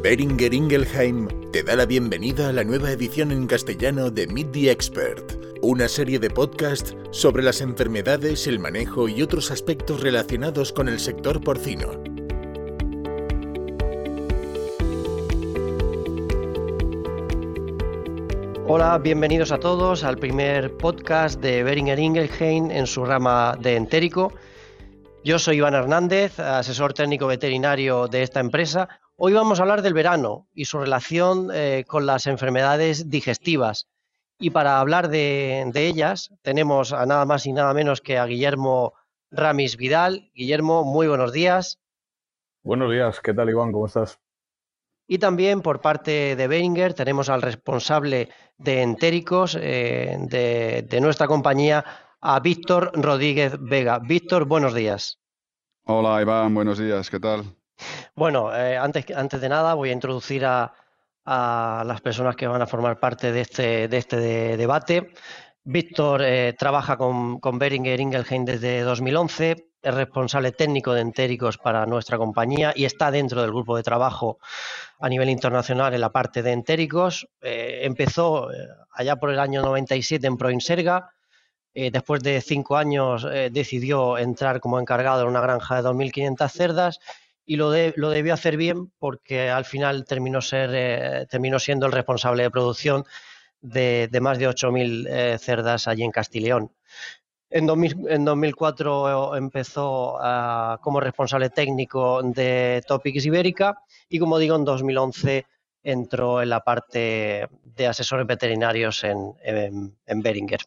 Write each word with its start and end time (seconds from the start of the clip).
Beringer 0.00 0.54
Ingelheim 0.54 1.26
te 1.50 1.64
da 1.64 1.74
la 1.74 1.84
bienvenida 1.84 2.50
a 2.50 2.52
la 2.52 2.62
nueva 2.62 2.92
edición 2.92 3.32
en 3.32 3.48
castellano 3.48 4.12
de 4.12 4.28
Meet 4.28 4.52
the 4.52 4.70
Expert, 4.70 5.32
una 5.60 5.88
serie 5.88 6.20
de 6.20 6.30
podcasts 6.30 6.94
sobre 7.10 7.42
las 7.42 7.60
enfermedades, 7.60 8.46
el 8.46 8.60
manejo 8.60 9.08
y 9.08 9.22
otros 9.22 9.50
aspectos 9.50 10.00
relacionados 10.00 10.72
con 10.72 10.88
el 10.88 11.00
sector 11.00 11.42
porcino. 11.42 11.88
Hola, 18.68 18.98
bienvenidos 18.98 19.50
a 19.50 19.58
todos 19.58 20.04
al 20.04 20.16
primer 20.16 20.76
podcast 20.76 21.40
de 21.40 21.64
Beringer 21.64 21.98
Ingelheim 21.98 22.70
en 22.70 22.86
su 22.86 23.04
rama 23.04 23.58
de 23.60 23.74
entérico. 23.74 24.32
Yo 25.24 25.40
soy 25.40 25.56
Iván 25.56 25.74
Hernández, 25.74 26.38
asesor 26.38 26.92
técnico 26.92 27.26
veterinario 27.26 28.06
de 28.06 28.22
esta 28.22 28.38
empresa. 28.38 28.88
Hoy 29.20 29.32
vamos 29.32 29.58
a 29.58 29.62
hablar 29.62 29.82
del 29.82 29.94
verano 29.94 30.46
y 30.54 30.66
su 30.66 30.78
relación 30.78 31.50
eh, 31.52 31.84
con 31.88 32.06
las 32.06 32.28
enfermedades 32.28 33.10
digestivas. 33.10 33.88
Y 34.38 34.50
para 34.50 34.78
hablar 34.78 35.08
de, 35.08 35.68
ellas 35.74 36.30
tenemos 36.42 36.92
a 36.92 37.04
nada 37.04 37.24
más 37.24 37.44
y 37.44 37.52
nada 37.52 37.74
menos 37.74 38.00
que 38.00 38.16
a 38.16 38.26
Guillermo 38.26 38.94
Ramis 39.32 39.76
Vidal. 39.76 40.30
Guillermo, 40.36 40.84
muy 40.84 41.08
buenos 41.08 41.32
días. 41.32 41.80
Buenos 42.62 42.92
días, 42.92 43.18
¿qué 43.20 43.34
tal 43.34 43.50
Iván? 43.50 43.72
¿Cómo 43.72 43.86
estás? 43.86 44.20
Y 45.08 45.18
también 45.18 45.62
por 45.62 45.80
parte 45.80 46.36
de 46.36 46.46
Beringer 46.46 46.94
tenemos 46.94 47.28
al 47.28 47.42
responsable 47.42 48.28
de 48.56 48.82
entéricos 48.82 49.58
eh, 49.60 50.16
de 50.88 51.00
nuestra 51.00 51.26
compañía, 51.26 51.84
a 52.20 52.38
Víctor 52.38 52.92
Rodríguez 52.94 53.56
Vega. 53.58 53.98
Víctor, 53.98 54.44
buenos 54.44 54.74
días. 54.74 55.18
Hola 55.86 56.22
Iván, 56.22 56.54
buenos 56.54 56.78
días, 56.78 57.10
¿qué 57.10 57.18
tal? 57.18 57.57
Bueno, 58.18 58.52
eh, 58.52 58.76
antes, 58.76 59.06
antes 59.14 59.40
de 59.40 59.48
nada 59.48 59.74
voy 59.74 59.90
a 59.90 59.92
introducir 59.92 60.44
a, 60.44 60.72
las 61.24 62.00
personas 62.00 62.34
que 62.34 62.46
van 62.46 62.62
a 62.62 62.66
formar 62.66 62.98
parte 62.98 63.30
de 63.30 63.42
este, 63.42 63.86
de 63.86 63.96
este 63.98 64.56
debate. 64.56 65.12
Víctor 65.62 66.22
eh, 66.24 66.54
trabaja 66.58 66.96
con, 66.96 67.38
con 67.38 67.58
Beringer 67.58 68.00
Ingelheim 68.00 68.44
desde 68.44 68.80
2011, 68.80 69.68
es 69.82 69.94
responsable 69.94 70.50
técnico 70.52 70.94
de 70.94 71.02
entéricos 71.02 71.58
para 71.58 71.86
nuestra 71.86 72.16
compañía 72.16 72.72
y 72.74 72.86
está 72.86 73.10
dentro 73.10 73.42
del 73.42 73.50
grupo 73.50 73.76
de 73.76 73.82
trabajo 73.82 74.38
a 74.98 75.08
nivel 75.08 75.28
internacional 75.28 75.94
en 75.94 76.00
la 76.00 76.10
parte 76.10 76.42
de 76.42 76.52
entéricos. 76.52 77.28
Eh, 77.42 77.82
empezó 77.82 78.48
allá 78.90 79.16
por 79.16 79.30
el 79.30 79.38
año 79.38 79.62
97 79.62 80.26
en 80.26 80.38
Proinserga, 80.38 81.10
después 81.74 82.20
de 82.24 82.40
cinco 82.40 82.76
años 82.76 83.24
decidió 83.52 84.18
entrar 84.18 84.58
como 84.58 84.80
encargado 84.80 85.22
en 85.22 85.28
una 85.28 85.40
granja 85.40 85.76
de 85.76 85.88
2.500 85.88 86.48
cerdas 86.50 86.98
y 87.48 87.56
lo, 87.56 87.70
debió 87.70 88.34
hacer 88.34 88.58
bien 88.58 88.92
porque 88.98 89.48
al 89.48 89.64
final 89.64 90.04
terminó, 90.04 90.40
eh, 90.52 91.26
siendo 91.58 91.86
el 91.86 91.92
responsable 91.92 92.42
de 92.42 92.50
producción 92.50 93.04
de, 93.60 94.08
más 94.20 94.38
de 94.38 94.48
8.000 94.48 95.38
cerdas 95.38 95.88
allí 95.88 96.04
en 96.04 96.10
Castileón. 96.10 96.70
En, 97.50 97.66
en 98.08 98.24
2004 98.26 99.34
empezó 99.36 100.18
como 100.82 101.00
responsable 101.00 101.48
técnico 101.48 102.22
de 102.22 102.82
Topics 102.86 103.24
Ibérica 103.24 103.82
y 104.10 104.18
como 104.18 104.38
digo, 104.38 104.54
en 104.54 104.66
2011 104.66 105.46
entró 105.82 106.42
en 106.42 106.50
la 106.50 106.60
parte 106.60 107.48
de 107.64 107.86
asesores 107.86 108.26
veterinarios 108.26 109.04
en, 109.04 109.34
en 109.42 110.22
Beringer. 110.22 110.60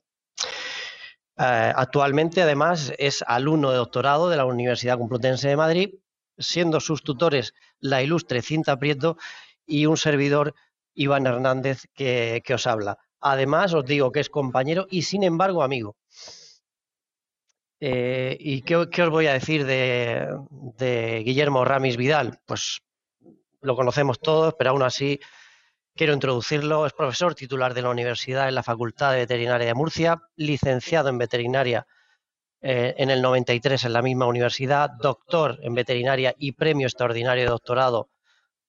Eh, 1.37 1.73
actualmente, 1.75 2.41
además, 2.41 2.91
es 2.97 3.23
alumno 3.25 3.71
de 3.71 3.77
doctorado 3.77 4.29
de 4.29 4.37
la 4.37 4.45
Universidad 4.45 4.97
Complutense 4.97 5.47
de 5.47 5.55
Madrid, 5.55 5.95
siendo 6.41 6.79
sus 6.79 7.03
tutores 7.03 7.53
la 7.79 8.01
ilustre 8.01 8.41
Cinta 8.41 8.77
Prieto 8.77 9.17
y 9.65 9.85
un 9.85 9.97
servidor, 9.97 10.53
Iván 10.93 11.25
Hernández, 11.25 11.85
que, 11.93 12.43
os 12.53 12.67
habla. 12.67 12.97
Además, 13.19 13.73
os 13.73 13.85
digo 13.85 14.11
que 14.11 14.19
es 14.19 14.29
compañero 14.29 14.87
y, 14.89 15.03
sin 15.03 15.23
embargo, 15.23 15.63
amigo. 15.63 15.95
Eh, 17.79 18.37
¿Y 18.39 18.61
qué, 18.61 18.75
os 18.75 19.09
voy 19.09 19.27
a 19.27 19.33
decir 19.33 19.65
de, 19.65 20.27
de 20.49 21.23
Guillermo 21.23 21.65
Ramis 21.65 21.97
Vidal? 21.97 22.39
Pues 22.45 22.81
lo 23.61 23.75
conocemos 23.75 24.19
todos, 24.19 24.55
pero 24.57 24.71
aún 24.71 24.83
así 24.83 25.19
Quiero 25.95 26.13
introducirlo. 26.13 26.85
Es 26.85 26.93
profesor 26.93 27.35
titular 27.35 27.73
de 27.73 27.81
la 27.81 27.89
Universidad 27.89 28.47
en 28.47 28.55
la 28.55 28.63
Facultad 28.63 29.11
de 29.11 29.19
Veterinaria 29.19 29.67
de 29.67 29.73
Murcia, 29.73 30.21
licenciado 30.35 31.09
en 31.09 31.17
veterinaria 31.17 31.85
eh, 32.61 32.93
en 32.97 33.09
el 33.09 33.21
93 33.21 33.85
en 33.85 33.93
la 33.93 34.01
misma 34.01 34.27
universidad, 34.27 34.91
doctor 34.91 35.59
en 35.63 35.73
veterinaria 35.73 36.35
y 36.37 36.51
premio 36.51 36.87
extraordinario 36.87 37.43
de 37.43 37.49
doctorado 37.49 38.09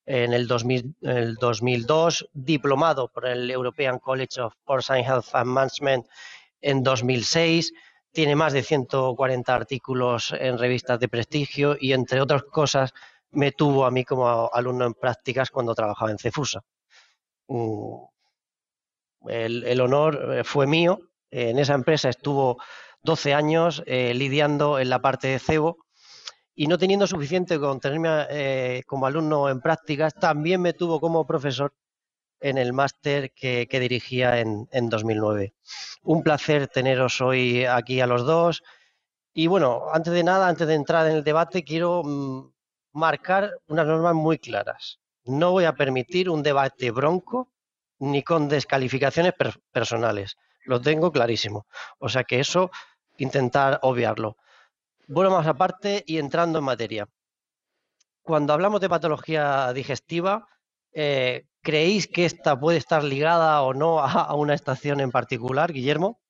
en 0.06 0.32
el, 0.32 0.46
2002, 0.46 2.28
diplomado 2.32 3.08
por 3.08 3.26
el 3.26 3.50
European 3.50 3.98
College 3.98 4.40
of 4.40 4.54
Porcine 4.64 5.04
Health 5.04 5.34
and 5.34 5.46
Management 5.46 6.06
en 6.60 6.82
2006. 6.82 7.72
Tiene 8.10 8.34
más 8.34 8.52
de 8.52 8.62
140 8.62 9.54
artículos 9.54 10.34
en 10.38 10.58
revistas 10.58 10.98
de 10.98 11.08
prestigio 11.08 11.76
y, 11.78 11.92
entre 11.92 12.20
otras 12.20 12.42
cosas, 12.44 12.92
me 13.30 13.52
tuvo 13.52 13.86
a 13.86 13.90
mí 13.90 14.04
como 14.04 14.50
alumno 14.52 14.86
en 14.86 14.94
prácticas 14.94 15.50
cuando 15.50 15.74
trabajaba 15.74 16.10
en 16.10 16.18
Cefusa. 16.18 16.62
Mm, 17.48 17.94
el, 19.28 19.80
honor 19.80 20.38
eh, 20.38 20.44
fue 20.44 20.66
mío. 20.66 21.00
En 21.30 21.58
esa 21.58 21.74
empresa 21.74 22.08
estuvo 22.10 22.58
12 23.02 23.34
años 23.34 23.82
eh, 23.86 24.14
lidiando 24.14 24.78
en 24.78 24.90
la 24.90 25.00
parte 25.00 25.28
de 25.28 25.38
cebo 25.38 25.78
y 26.54 26.66
no 26.66 26.78
teniendo 26.78 27.06
suficiente 27.06 27.58
con 27.58 27.80
tenerme 27.80 28.26
eh, 28.30 28.82
como 28.86 29.06
alumno 29.06 29.48
en 29.48 29.60
prácticas, 29.60 30.14
también 30.14 30.60
me 30.60 30.74
tuvo 30.74 31.00
como 31.00 31.26
profesor 31.26 31.74
en 32.40 32.58
el 32.58 32.72
máster 32.72 33.32
que, 33.32 33.66
dirigía 33.70 34.40
en, 34.40 34.68
2009. 34.88 35.54
Un 36.02 36.22
placer 36.22 36.68
teneros 36.68 37.20
hoy 37.20 37.64
aquí 37.64 38.00
a 38.00 38.06
los 38.06 38.26
dos. 38.26 38.62
Y 39.32 39.46
bueno, 39.46 39.84
antes 39.92 40.12
de 40.12 40.24
nada, 40.24 40.48
antes 40.48 40.66
de 40.66 40.74
entrar 40.74 41.06
en 41.06 41.16
el 41.16 41.24
debate, 41.24 41.64
quiero 41.64 42.02
mm, 42.04 42.52
marcar 42.92 43.52
unas 43.68 43.86
normas 43.86 44.14
muy 44.14 44.38
claras 44.38 44.98
no 45.24 45.52
voy 45.52 45.64
a 45.64 45.74
permitir 45.74 46.28
un 46.28 46.42
debate 46.42 46.90
bronco 46.90 47.52
ni 47.98 48.22
con 48.22 48.48
descalificaciones 48.48 49.34
personales. 49.70 50.36
Lo 50.64 50.80
tengo 50.80 51.12
clarísimo. 51.12 51.66
O 51.98 52.08
sea 52.08 52.24
que 52.24 52.40
eso, 52.40 52.70
intentar 53.22 53.78
obviarlo. 53.82 54.36
Bueno, 55.06 55.30
más 55.30 55.46
aparte 55.46 56.02
y 56.06 56.18
entrando 56.18 56.58
en 56.58 56.64
materia. 56.64 57.08
Cuando 58.22 58.52
hablamos 58.52 58.80
de 58.80 58.88
patología 58.88 59.72
digestiva, 59.72 60.46
eh, 60.92 61.46
¿creéis 61.60 62.06
que 62.06 62.24
esta 62.24 62.58
puede 62.58 62.78
estar 62.78 63.02
ligada 63.02 63.62
o 63.62 63.74
no 63.74 64.00
a, 64.00 64.34
una 64.34 64.54
estación 64.54 65.00
en 65.00 65.10
particular, 65.10 65.72
Guillermo? 65.72 66.20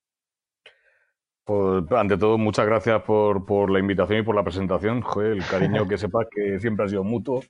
Pues, 1.45 1.85
ante 1.93 2.17
todo, 2.17 2.39
muchas 2.39 2.67
gracias 2.67 3.03
por, 3.03 3.45
por, 3.45 3.71
la 3.71 3.79
invitación 3.79 4.21
y 4.21 4.23
por 4.23 4.37
la 4.37 4.45
presentación. 4.45 5.03
Joder, 5.03 5.33
el 5.33 5.47
cariño 5.47 5.89
que 5.89 5.99
sepas 5.99 6.27
que 6.31 6.61
siempre 6.61 6.87
ha 6.87 6.89
sido 6.89 7.05
mutuo. 7.05 7.43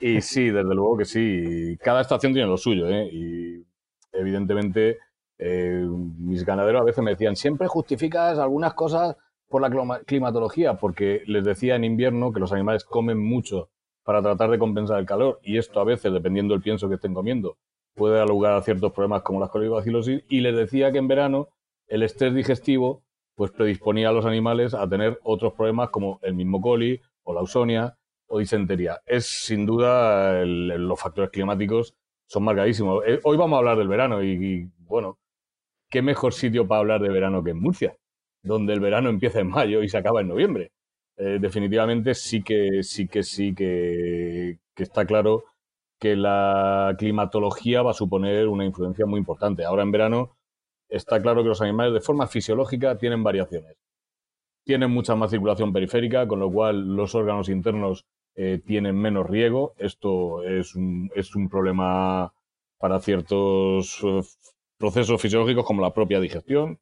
Y 0.00 0.20
sí, 0.20 0.50
desde 0.50 0.74
luego 0.74 0.96
que 0.96 1.04
sí. 1.04 1.76
Cada 1.80 2.00
estación 2.00 2.32
tiene 2.32 2.48
lo 2.48 2.56
suyo, 2.56 2.88
¿eh? 2.88 3.08
Y 3.12 3.66
evidentemente 4.12 4.98
eh, 5.38 5.86
mis 6.18 6.44
ganaderos 6.44 6.82
a 6.82 6.84
veces 6.84 7.02
me 7.02 7.12
decían, 7.12 7.36
siempre 7.36 7.68
justificas 7.68 8.38
algunas 8.38 8.74
cosas 8.74 9.16
por 9.48 9.62
la 9.62 10.02
climatología, 10.04 10.74
porque 10.74 11.22
les 11.26 11.44
decía 11.44 11.76
en 11.76 11.84
invierno 11.84 12.32
que 12.32 12.40
los 12.40 12.52
animales 12.52 12.84
comen 12.84 13.18
mucho 13.18 13.70
para 14.02 14.22
tratar 14.22 14.50
de 14.50 14.58
compensar 14.58 14.98
el 14.98 15.06
calor 15.06 15.38
y 15.42 15.58
esto 15.58 15.80
a 15.80 15.84
veces, 15.84 16.12
dependiendo 16.12 16.54
del 16.54 16.62
pienso 16.62 16.88
que 16.88 16.96
estén 16.96 17.14
comiendo, 17.14 17.56
puede 17.94 18.16
dar 18.16 18.28
lugar 18.28 18.54
a 18.54 18.62
ciertos 18.62 18.92
problemas 18.92 19.22
como 19.22 19.40
la 19.40 19.48
colibacilosis 19.48 20.24
y 20.28 20.40
les 20.40 20.56
decía 20.56 20.92
que 20.92 20.98
en 20.98 21.08
verano 21.08 21.48
el 21.86 22.02
estrés 22.02 22.34
digestivo 22.34 23.02
pues 23.34 23.50
predisponía 23.52 24.08
a 24.08 24.12
los 24.12 24.26
animales 24.26 24.74
a 24.74 24.88
tener 24.88 25.18
otros 25.22 25.52
problemas 25.52 25.90
como 25.90 26.18
el 26.22 26.34
mismo 26.34 26.60
coli 26.60 27.00
o 27.22 27.32
la 27.32 27.40
ausonia 27.40 27.96
o 28.26 28.38
disentería. 28.40 29.00
Es 29.06 29.26
sin 29.26 29.64
duda 29.64 30.44
los 30.44 31.00
factores 31.00 31.30
climáticos 31.30 31.94
son 32.26 32.44
marcadísimos. 32.44 33.02
Eh, 33.06 33.20
hoy 33.24 33.36
vamos 33.36 33.56
a 33.56 33.58
hablar 33.58 33.78
del 33.78 33.88
verano 33.88 34.22
y, 34.22 34.70
bueno, 34.80 35.18
qué 35.90 36.02
mejor 36.02 36.34
sitio 36.34 36.66
para 36.66 36.80
hablar 36.80 37.00
de 37.02 37.08
verano 37.10 37.42
que 37.42 37.50
en 37.50 37.60
Murcia, 37.60 37.96
donde 38.42 38.72
el 38.74 38.80
verano 38.80 39.08
empieza 39.08 39.40
en 39.40 39.48
mayo 39.48 39.82
y 39.82 39.88
se 39.88 39.98
acaba 39.98 40.20
en 40.20 40.28
noviembre. 40.28 40.72
Eh, 41.16 41.38
definitivamente 41.40 42.14
sí 42.14 42.42
que 42.42 42.82
sí 42.82 43.08
que 43.08 43.22
sí 43.24 43.54
que, 43.54 44.58
está 44.76 45.04
claro 45.04 45.44
que 45.98 46.14
la 46.14 46.94
climatología 46.98 47.82
va 47.82 47.90
a 47.90 47.94
suponer 47.94 48.46
una 48.48 48.64
influencia 48.64 49.06
muy 49.06 49.18
importante. 49.18 49.64
Ahora 49.64 49.82
en 49.82 49.90
verano 49.90 50.36
está 50.88 51.20
claro 51.20 51.42
que 51.42 51.48
los 51.48 51.60
animales 51.60 51.92
de 51.94 52.00
forma 52.00 52.28
fisiológica 52.28 52.96
tienen 52.98 53.24
variaciones. 53.24 53.76
Tienen 54.64 54.90
mucha 54.90 55.16
más 55.16 55.30
circulación 55.30 55.72
periférica, 55.72 56.28
con 56.28 56.40
lo 56.40 56.52
cual 56.52 56.94
los 56.96 57.14
órganos 57.14 57.48
internos 57.48 58.04
eh, 58.36 58.60
tienen 58.64 58.96
menos 58.96 59.28
riego. 59.28 59.74
Esto 59.78 60.44
es 60.44 60.74
un, 60.76 61.10
es 61.16 61.34
un 61.34 61.48
problema 61.48 62.32
para 62.78 63.00
ciertos 63.00 64.00
eh, 64.04 64.20
procesos 64.78 65.20
fisiológicos 65.20 65.64
como 65.64 65.82
la 65.82 65.92
propia 65.92 66.20
digestión. 66.20 66.78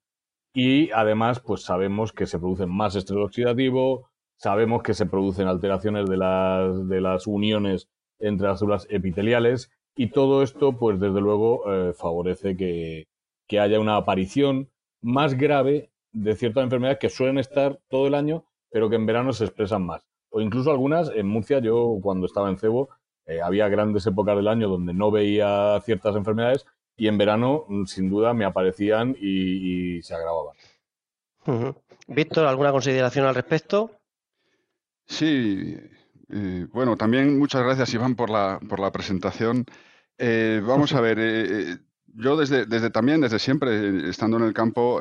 Y 0.55 0.91
además, 0.93 1.41
pues 1.41 1.63
sabemos 1.63 2.13
que 2.13 2.27
se 2.27 2.39
produce 2.39 2.67
más 2.67 2.95
estrés 2.97 3.19
oxidativo, 3.19 4.09
sabemos 4.37 4.83
que 4.83 4.95
se 4.95 5.07
producen 5.07 5.49
alteraciones 5.49 6.09
de 6.09 6.17
las, 6.17 6.89
de 6.89 7.01
las 7.01 7.27
uniones 7.27 7.89
entre 8.19 8.49
las 8.49 8.61
células 8.61 8.87
epiteliales 8.91 9.71
y 9.95 10.09
todo 10.09 10.43
esto, 10.43 10.79
pues 10.79 11.01
desde 11.01 11.21
luego, 11.21 11.63
eh, 11.73 11.93
favorece 11.95 12.57
que, 12.57 13.09
que 13.49 13.61
haya 13.61 13.81
una 13.81 13.97
aparición 13.97 14.71
más 15.03 15.35
grave 15.35 15.91
de 16.13 16.35
ciertas 16.35 16.65
enfermedades 16.65 16.99
que 16.99 17.11
suelen 17.11 17.39
estar 17.39 17.81
todo 17.89 18.07
el 18.07 18.15
año, 18.15 18.45
pero 18.71 18.91
que 18.91 18.97
en 18.97 19.07
verano 19.07 19.33
se 19.33 19.45
expresan 19.45 19.85
más. 19.85 20.07
O 20.31 20.41
incluso 20.41 20.71
algunas, 20.71 21.11
en 21.11 21.27
Murcia, 21.27 21.61
yo 21.61 21.99
cuando 22.03 22.27
estaba 22.27 22.51
en 22.51 22.59
Cebo, 22.59 22.91
eh, 23.27 23.41
había 23.41 23.69
grandes 23.69 24.07
épocas 24.07 24.37
del 24.37 24.49
año 24.49 24.69
donde 24.69 24.93
no 24.93 25.11
veía 25.11 25.81
ciertas 25.81 26.15
enfermedades 26.15 26.67
y 26.97 27.09
en 27.09 27.19
verano, 27.19 27.65
mm, 27.69 27.85
sin 27.85 28.09
duda, 28.09 28.33
me 28.35 28.45
aparecían 28.45 29.17
y, 29.21 30.03
se 30.03 30.15
agravaban. 30.15 30.57
Víctor, 32.09 32.47
¿alguna 32.47 32.73
consideración 32.73 33.27
al 33.27 33.35
respecto? 33.35 33.91
Sí, 35.05 35.77
eh, 36.31 36.67
bueno, 36.73 36.97
también 36.97 37.39
muchas 37.39 37.63
gracias, 37.63 37.95
Iván, 37.95 38.17
por 38.17 38.31
la, 38.31 38.59
por 38.69 38.81
la 38.81 38.91
presentación. 38.91 39.65
Eh, 40.19 40.61
vamos 40.67 40.93
a 40.95 41.01
ver, 41.03 41.81
yo 42.07 42.37
desde, 42.37 42.67
desde 42.67 42.91
también, 42.91 43.21
desde 43.21 43.39
siempre, 43.39 44.09
estando 44.09 44.39
en 44.39 44.45
el 44.45 44.55
campo, 44.55 45.01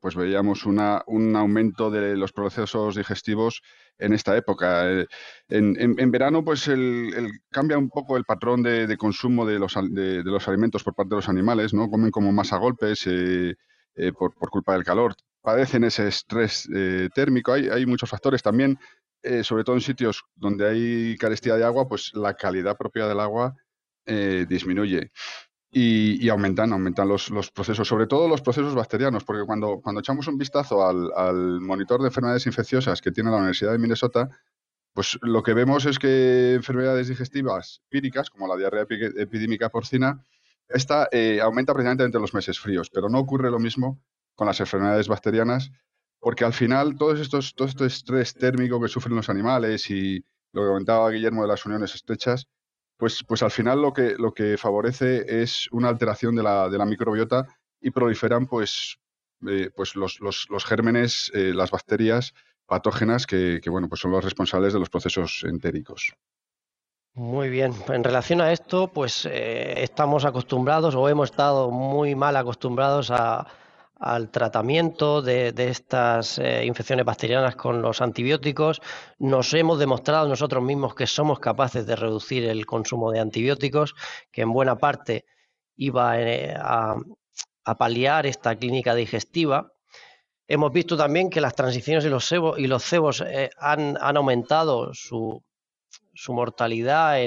pues 0.00 0.16
veíamos 0.16 0.64
una, 0.64 1.02
un 1.06 1.36
aumento 1.36 1.90
de 1.90 2.16
los 2.16 2.32
procesos 2.32 2.96
digestivos 2.96 3.62
en 3.98 4.12
esta 4.12 4.36
época. 4.36 4.90
Eh, 4.90 5.06
en, 5.48 6.10
verano, 6.10 6.44
pues 6.44 6.68
el, 6.68 7.30
cambia 7.50 7.78
un 7.78 7.88
poco 7.88 8.16
el 8.16 8.24
patrón 8.24 8.62
de, 8.62 8.96
consumo 8.96 9.46
de 9.46 9.58
los, 9.58 9.74
de, 9.90 10.22
los, 10.24 10.48
alimentos 10.48 10.82
por 10.82 10.94
parte 10.94 11.10
de 11.10 11.16
los 11.16 11.28
animales, 11.28 11.72
¿no? 11.74 11.90
Comen 11.90 12.10
como 12.10 12.32
más 12.32 12.52
a 12.52 12.58
golpes 12.58 13.06
eh, 13.06 13.54
eh, 13.94 14.12
por, 14.12 14.34
culpa 14.50 14.74
del 14.74 14.84
calor. 14.84 15.14
Padecen 15.40 15.84
ese 15.84 16.08
estrés 16.08 16.68
térmico. 17.14 17.52
Hay, 17.52 17.68
hay, 17.68 17.86
muchos 17.86 18.10
factores 18.10 18.42
también, 18.42 18.76
sobre 19.42 19.62
todo 19.62 19.76
en 19.76 19.80
sitios 19.80 20.24
donde 20.34 20.68
hay 20.68 21.16
carestía 21.18 21.54
de 21.54 21.64
agua, 21.64 21.88
pues 21.88 22.10
la 22.14 22.34
calidad 22.34 22.76
propia 22.76 23.06
del 23.06 23.20
agua 23.20 23.54
disminuye 24.48 25.12
y, 25.78 26.30
aumentan, 26.30 26.72
aumentan 26.72 27.06
los, 27.06 27.30
procesos, 27.50 27.86
sobre 27.86 28.06
todo 28.06 28.28
los 28.28 28.40
procesos 28.40 28.74
bacterianos, 28.74 29.24
porque 29.24 29.44
cuando, 29.44 29.78
cuando 29.82 30.00
echamos 30.00 30.26
un 30.26 30.38
vistazo 30.38 30.86
al, 30.86 31.60
monitor 31.60 32.00
de 32.00 32.06
enfermedades 32.06 32.46
infecciosas 32.46 33.02
que 33.02 33.12
tiene 33.12 33.30
la 33.30 33.36
Universidad 33.36 33.72
de 33.72 33.78
Minnesota, 33.78 34.30
pues 34.94 35.18
lo 35.20 35.42
que 35.42 35.52
vemos 35.52 35.84
es 35.84 35.98
que 35.98 36.54
enfermedades 36.54 37.08
digestivas 37.08 37.82
píricas, 37.90 38.30
como 38.30 38.48
la 38.48 38.56
diarrea 38.56 38.86
epidémica 38.88 39.68
porcina, 39.68 40.24
esta 40.66 41.10
eh, 41.12 41.40
aumenta 41.42 41.74
precisamente 41.74 42.04
entre 42.04 42.22
los 42.22 42.32
meses 42.32 42.58
fríos, 42.58 42.88
pero 42.88 43.10
no 43.10 43.18
ocurre 43.18 43.50
lo 43.50 43.58
mismo 43.58 44.00
con 44.34 44.46
las 44.46 44.58
enfermedades 44.60 45.08
bacterianas, 45.08 45.72
porque 46.20 46.46
al 46.46 46.54
final 46.54 46.96
todos 46.96 47.20
estos, 47.20 47.54
todo 47.54 47.68
este 47.68 47.84
estrés 47.84 48.32
térmico 48.32 48.80
que 48.80 48.88
sufren 48.88 49.14
los 49.14 49.28
animales 49.28 49.90
y 49.90 50.24
lo 50.52 50.62
que 50.62 50.68
comentaba 50.68 51.10
Guillermo 51.10 51.42
de 51.42 51.48
las 51.48 51.66
uniones 51.66 51.94
estrechas, 51.94 52.48
pues, 52.96 53.22
pues 53.26 53.42
al 53.42 53.50
final 53.50 53.82
lo 53.82 53.92
que, 53.92 54.16
lo 54.18 54.32
que 54.32 54.56
favorece 54.56 55.42
es 55.42 55.68
una 55.72 55.88
alteración 55.88 56.34
de 56.34 56.42
la, 56.42 56.68
de 56.68 56.78
la 56.78 56.86
microbiota 56.86 57.46
y 57.80 57.90
proliferan 57.90 58.46
pues, 58.46 58.98
eh, 59.48 59.70
pues 59.74 59.96
los, 59.96 60.20
los, 60.20 60.64
gérmenes, 60.64 61.30
eh, 61.34 61.52
las 61.54 61.70
bacterias 61.70 62.32
patógenas 62.66 63.26
que, 63.26 63.60
bueno, 63.68 63.88
pues 63.88 64.00
son 64.00 64.10
los 64.10 64.24
responsables 64.24 64.72
de 64.72 64.80
los 64.80 64.90
procesos 64.90 65.44
entéricos. 65.44 66.12
Muy 67.14 67.48
bien, 67.48 67.72
en 67.88 68.04
relación 68.04 68.40
a 68.40 68.52
esto, 68.52 68.88
pues 68.88 69.24
eh, 69.24 69.82
estamos 69.82 70.24
acostumbrados 70.24 70.94
o 70.94 71.08
hemos 71.08 71.30
estado 71.30 71.70
muy 71.70 72.14
mal 72.14 72.36
acostumbrados 72.36 73.10
a, 73.10 73.46
al 73.98 74.30
tratamiento 74.30 75.22
de, 75.22 75.54
estas 75.56 76.38
eh, 76.38 76.64
infecciones 76.66 77.04
bacterianas 77.04 77.56
con 77.56 77.80
los 77.80 78.02
antibióticos. 78.02 78.80
Nos 79.18 79.54
hemos 79.54 79.78
demostrado 79.78 80.28
nosotros 80.28 80.62
mismos 80.62 80.94
que 80.94 81.06
somos 81.06 81.38
capaces 81.38 81.86
de 81.86 81.96
reducir 81.96 82.44
el 82.44 82.66
consumo 82.66 83.10
de 83.10 83.20
antibióticos, 83.20 83.94
que 84.30 84.42
en 84.42 84.52
buena 84.52 84.76
parte 84.76 85.24
iba 85.76 86.20
eh, 86.20 86.54
a, 86.58 86.96
paliar 87.78 88.26
esta 88.26 88.54
clínica 88.54 88.94
digestiva. 88.94 89.72
Hemos 90.46 90.72
visto 90.72 90.96
también 90.96 91.30
que 91.30 91.40
las 91.40 91.56
transiciones 91.56 92.04
y 92.04 92.08
los, 92.08 92.32
y 92.58 92.66
los 92.68 92.84
cebos 92.84 93.24
eh, 93.26 93.50
han, 93.58 93.96
aumentado 94.00 94.94
su, 94.94 95.42
mortalidad 96.28 97.18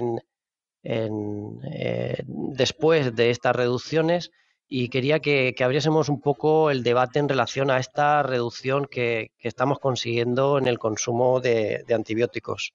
después 2.53 3.15
de 3.15 3.29
estas 3.29 3.55
reducciones 3.55 4.31
y 4.69 4.89
quería 4.89 5.19
que, 5.19 5.55
abriésemos 5.59 6.09
un 6.09 6.21
poco 6.21 6.69
el 6.69 6.83
debate 6.83 7.17
en 7.17 7.27
relación 7.27 7.71
a 7.71 7.79
esta 7.79 8.21
reducción 8.21 8.85
que, 8.85 9.31
estamos 9.39 9.79
consiguiendo 9.79 10.59
en 10.59 10.67
el 10.67 10.77
consumo 10.77 11.41
de, 11.41 11.83
antibióticos. 11.93 12.73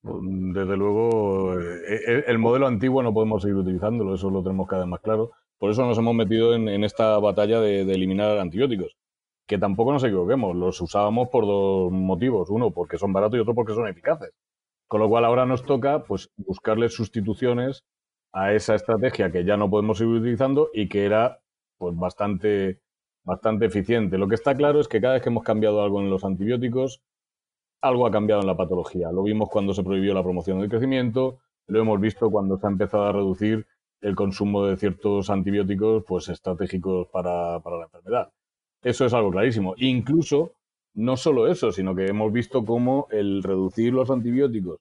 Pues, 0.00 0.16
desde 0.22 0.76
luego, 0.76 1.60
eh, 1.60 2.00
eh, 2.06 2.24
el 2.28 2.38
modelo 2.38 2.68
antiguo 2.68 3.02
no 3.02 3.12
podemos 3.12 3.42
seguir 3.42 3.56
utilizándolo, 3.56 4.14
eso 4.14 4.30
lo 4.30 4.44
tenemos 4.44 4.68
cada 4.68 4.82
vez 4.82 4.90
más 4.90 5.00
claro. 5.00 5.32
Por 5.58 5.72
eso 5.72 5.84
nos 5.84 5.98
hemos 5.98 6.14
metido 6.14 6.54
en, 6.54 6.84
esta 6.84 7.18
batalla 7.18 7.60
de, 7.60 7.82
eliminar 7.82 8.38
antibióticos. 8.38 8.96
Que 9.46 9.58
tampoco 9.58 9.92
nos 9.92 10.04
equivoquemos, 10.04 10.56
los 10.56 10.80
usábamos 10.80 11.28
por 11.28 11.44
dos 11.44 11.92
motivos. 11.92 12.48
Uno, 12.48 12.70
porque 12.70 12.96
son 12.96 13.12
baratos 13.12 13.36
y 13.36 13.40
otro, 13.40 13.54
porque 13.54 13.74
son 13.74 13.86
eficaces. 13.86 14.30
Con 14.86 15.00
lo 15.00 15.08
cual 15.10 15.26
ahora 15.26 15.44
nos 15.44 15.64
toca 15.64 16.04
pues, 16.04 16.30
buscarles 16.36 16.94
sustituciones 16.94 17.84
a 18.32 18.52
esa 18.52 18.74
estrategia 18.74 19.30
que 19.30 19.44
ya 19.44 19.56
no 19.56 19.70
podemos 19.70 19.98
seguir 19.98 20.16
utilizando 20.16 20.70
y 20.72 20.88
que 20.88 21.04
era 21.04 21.40
pues 21.78 21.96
bastante, 21.96 22.80
bastante 23.24 23.66
eficiente. 23.66 24.18
Lo 24.18 24.28
que 24.28 24.34
está 24.34 24.54
claro 24.54 24.80
es 24.80 24.88
que 24.88 25.00
cada 25.00 25.14
vez 25.14 25.22
que 25.22 25.30
hemos 25.30 25.44
cambiado 25.44 25.82
algo 25.82 26.00
en 26.00 26.10
los 26.10 26.24
antibióticos, 26.24 27.02
algo 27.82 28.06
ha 28.06 28.10
cambiado 28.10 28.42
en 28.42 28.46
la 28.46 28.56
patología. 28.56 29.10
Lo 29.10 29.22
vimos 29.22 29.48
cuando 29.48 29.74
se 29.74 29.82
prohibió 29.82 30.14
la 30.14 30.22
promoción 30.22 30.60
del 30.60 30.68
crecimiento, 30.68 31.38
lo 31.66 31.80
hemos 31.80 32.00
visto 32.00 32.30
cuando 32.30 32.58
se 32.58 32.66
ha 32.66 32.70
empezado 32.70 33.04
a 33.04 33.12
reducir 33.12 33.66
el 34.00 34.14
consumo 34.14 34.66
de 34.66 34.76
ciertos 34.76 35.30
antibióticos 35.30 36.04
pues 36.06 36.28
estratégicos 36.28 37.08
para, 37.08 37.60
para 37.60 37.78
la 37.78 37.84
enfermedad. 37.84 38.32
Eso 38.82 39.04
es 39.04 39.12
algo 39.12 39.30
clarísimo. 39.30 39.74
Incluso, 39.76 40.52
no 40.94 41.16
solo 41.16 41.48
eso, 41.48 41.72
sino 41.72 41.94
que 41.94 42.06
hemos 42.06 42.32
visto 42.32 42.64
cómo 42.64 43.08
el 43.10 43.42
reducir 43.42 43.92
los 43.92 44.10
antibióticos 44.10 44.80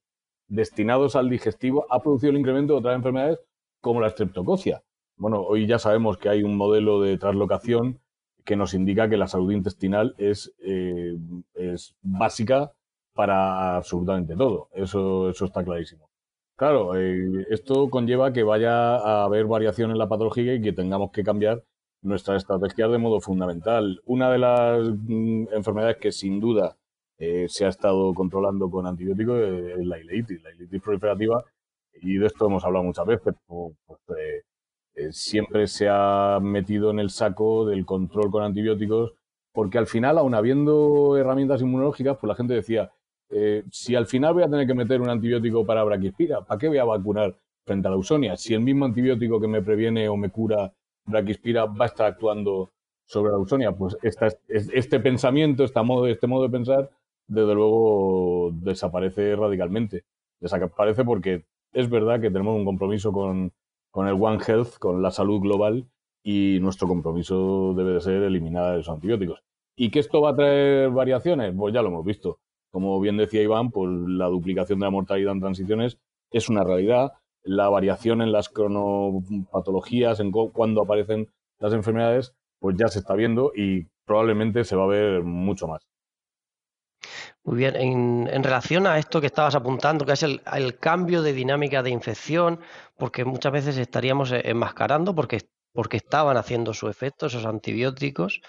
destinados 0.50 1.16
al 1.16 1.30
digestivo 1.30 1.86
ha 1.90 2.02
producido 2.02 2.32
el 2.32 2.38
incremento 2.38 2.74
de 2.74 2.80
otras 2.80 2.96
enfermedades 2.96 3.40
como 3.82 4.02
la 4.02 4.10
streptococia. 4.10 4.84
Bueno, 5.16 5.42
hoy 5.42 5.68
ya 5.68 5.80
sabemos 5.80 6.18
que 6.18 6.30
hay 6.30 6.44
un 6.44 6.58
modelo 6.58 7.02
de 7.02 7.18
traslocación 7.18 8.00
que 8.44 8.56
nos 8.56 8.74
indica 8.74 9.10
que 9.10 9.18
la 9.18 9.28
salud 9.28 9.52
intestinal 9.52 10.16
es, 10.18 10.54
eh, 10.60 11.18
es 11.54 11.96
básica 12.02 12.72
para 13.14 13.78
absolutamente 13.78 14.36
todo. 14.36 14.70
Eso, 14.74 15.30
eso 15.30 15.46
está 15.46 15.64
clarísimo. 15.64 16.10
Claro, 16.56 16.98
eh, 16.98 17.46
esto 17.50 17.90
conlleva 17.90 18.34
que 18.34 18.44
vaya 18.44 18.96
a 18.96 19.24
haber 19.24 19.46
variación 19.46 19.92
en 19.92 19.98
la 19.98 20.10
patología 20.10 20.54
y 20.56 20.62
que 20.62 20.74
tengamos 20.74 21.12
que 21.12 21.24
cambiar 21.24 21.64
nuestra 22.02 22.36
estrategia 22.36 22.88
de 22.88 22.98
modo 22.98 23.22
fundamental. 23.22 24.02
Una 24.06 24.32
de 24.32 24.40
las 24.40 24.90
mm, 24.90 25.54
enfermedades 25.54 25.98
que 25.98 26.12
sin 26.12 26.40
duda 26.40 26.78
eh, 27.20 27.48
se 27.50 27.66
ha 27.66 27.68
estado 27.68 28.14
controlando 28.14 28.72
con 28.72 28.88
antibióticos 28.88 29.38
eh, 29.42 29.74
es 29.78 29.86
la 29.86 30.00
ileitis, 30.00 30.42
la 30.42 30.52
ileitis 30.52 30.82
proliferativa, 30.82 31.44
y 32.02 32.18
de 32.18 32.28
esto 32.28 32.48
hemos 32.48 32.64
hablado 32.64 32.86
muchas 32.86 33.06
veces. 33.06 33.36
Pues, 33.46 33.74
eh, 34.18 35.12
siempre 35.12 35.68
se 35.68 35.88
ha 35.90 36.40
metido 36.42 36.92
en 36.92 37.00
el 37.00 37.10
saco 37.10 37.66
del 37.66 37.86
control 37.86 38.32
con 38.32 38.44
antibióticos, 38.44 39.14
porque 39.52 39.78
al 39.78 39.88
final, 39.88 40.18
aun 40.18 40.34
habiendo 40.34 41.18
herramientas 41.18 41.62
inmunológicas, 41.62 42.18
pues 42.18 42.30
la 42.30 42.36
gente 42.36 42.54
decía, 42.54 42.92
si 43.72 43.96
al 43.96 44.08
final 44.08 44.34
voy 44.34 44.44
a 44.44 44.50
tener 44.50 44.66
que 44.66 44.74
meter 44.74 45.02
un 45.02 45.10
antibiótico 45.10 45.66
para 45.66 45.84
braquispira, 45.84 46.42
¿para 46.42 46.58
qué 46.58 46.68
voy 46.68 46.78
a 46.80 46.86
vacunar 46.86 47.36
frente 47.66 47.88
a 47.88 47.92
la 47.92 47.98
usonia? 47.98 48.38
Si 48.38 48.54
el 48.54 48.62
mismo 48.62 48.86
antibiótico 48.86 49.40
que 49.40 49.48
me 49.48 49.62
previene 49.62 50.08
o 50.10 50.18
me 50.18 50.30
cura 50.30 50.74
braquispira 51.06 51.66
va 51.66 51.86
a 51.86 51.88
estar 51.88 52.08
actuando 52.08 52.72
sobre 53.06 53.32
la 53.32 53.38
usonia, 53.38 53.72
pues 53.72 53.98
este 54.02 55.00
pensamiento, 55.00 55.64
este 55.64 55.82
modo 55.84 56.06
de 56.06 56.50
pensar 56.50 56.90
desde 57.30 57.54
luego 57.54 58.52
desaparece 58.54 59.36
radicalmente. 59.36 60.04
Desaparece 60.42 61.06
porque 61.06 61.46
es 61.72 61.90
verdad 61.90 62.20
que 62.20 62.32
tenemos 62.32 62.56
un 62.56 62.66
compromiso 62.66 63.14
con, 63.14 63.54
el 63.96 64.14
One 64.14 64.40
Health, 64.46 64.78
con 64.80 65.02
la 65.02 65.12
salud 65.12 65.40
global, 65.40 65.88
y 66.24 66.58
nuestro 66.60 66.88
compromiso 66.88 67.74
debe 67.76 67.94
de 67.94 68.02
ser 68.02 68.24
eliminar 68.24 68.80
esos 68.80 68.94
antibióticos. 68.94 69.42
¿Y 69.76 69.92
que 69.92 70.00
esto 70.00 70.22
va 70.22 70.32
a 70.32 70.36
traer 70.36 70.90
variaciones? 70.90 71.54
Pues 71.56 71.74
ya 71.74 71.82
lo 71.82 71.90
hemos 71.90 72.04
visto. 72.04 72.40
Como 72.72 73.00
bien 73.00 73.18
decía 73.18 73.42
Iván, 73.42 73.72
pues 73.72 73.90
la 73.90 74.26
duplicación 74.26 74.80
de 74.80 74.86
la 74.86 74.92
mortalidad 74.92 75.32
en 75.32 75.40
transiciones 75.40 75.98
es 76.32 76.50
una 76.50 76.64
realidad. 76.64 77.14
La 77.44 77.70
variación 77.70 78.22
en 78.22 78.32
las 78.32 78.50
cronopatologías, 78.50 80.20
en 80.20 80.32
cuando 80.32 80.82
aparecen 80.82 81.30
las 81.60 81.74
enfermedades, 81.74 82.34
pues 82.60 82.76
ya 82.78 82.90
se 82.90 83.00
está 83.00 83.16
viendo 83.16 83.54
y 83.56 83.88
probablemente 84.06 84.66
se 84.66 84.76
va 84.76 84.84
a 84.84 84.88
ver 84.88 85.24
mucho 85.24 85.68
más. 85.68 85.88
Muy 87.44 87.58
bien, 87.58 87.76
en, 87.76 88.44
relación 88.44 88.86
a 88.86 89.00
esto 89.00 89.22
que 89.22 89.28
estabas 89.28 89.56
apuntando, 89.56 90.06
que 90.06 90.14
es 90.14 90.24
el, 90.24 90.42
cambio 90.80 91.22
de 91.22 91.34
dinámica 91.34 91.82
de 91.82 91.90
infección, 91.90 92.60
porque 92.98 93.26
muchas 93.26 93.52
veces 93.52 93.78
estaríamos 93.78 94.32
e, 94.32 94.42
enmascarando, 94.50 95.16
porque 95.16 95.40
porque 95.72 95.98
estaban 95.98 96.36
haciendo 96.36 96.74
su 96.74 96.90
efecto 96.90 97.28
esos 97.28 97.46
antibióticos. 97.46 98.42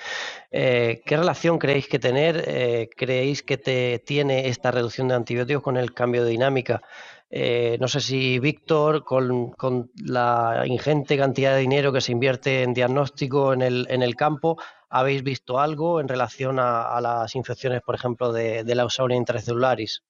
Eh, 0.50 1.02
¿Qué 1.04 1.16
relación 1.16 1.58
creéis 1.58 1.86
que 1.86 1.98
tener? 1.98 2.42
Eh, 2.46 2.88
¿Creéis 2.96 3.42
que 3.42 3.58
te, 3.58 3.98
tiene 4.00 4.48
esta 4.48 4.70
reducción 4.70 5.08
de 5.08 5.14
antibióticos 5.14 5.62
con 5.62 5.76
el 5.76 5.92
cambio 5.92 6.24
de 6.24 6.30
dinámica? 6.30 6.82
Eh, 7.30 7.76
no 7.80 7.86
sé 7.86 8.00
si 8.00 8.38
Víctor, 8.40 9.04
con, 9.04 9.54
la 9.94 10.64
ingente 10.66 11.16
cantidad 11.16 11.54
de 11.54 11.60
dinero 11.60 11.92
que 11.92 12.00
se 12.00 12.12
invierte 12.12 12.62
en 12.62 12.74
diagnóstico 12.74 13.52
en 13.52 13.62
el, 13.62 13.86
en 13.90 14.02
el 14.02 14.16
campo, 14.16 14.58
¿habéis 14.90 15.22
visto 15.22 15.58
algo 15.58 16.00
en 16.00 16.08
relación 16.08 16.58
a, 16.58 17.00
las 17.00 17.34
infecciones, 17.36 17.80
por 17.82 17.94
ejemplo, 17.94 18.32
de, 18.32 18.64
de 18.64 18.74
la 18.74 18.82
Ausauria 18.82 19.16
intracelularis? 19.16 20.02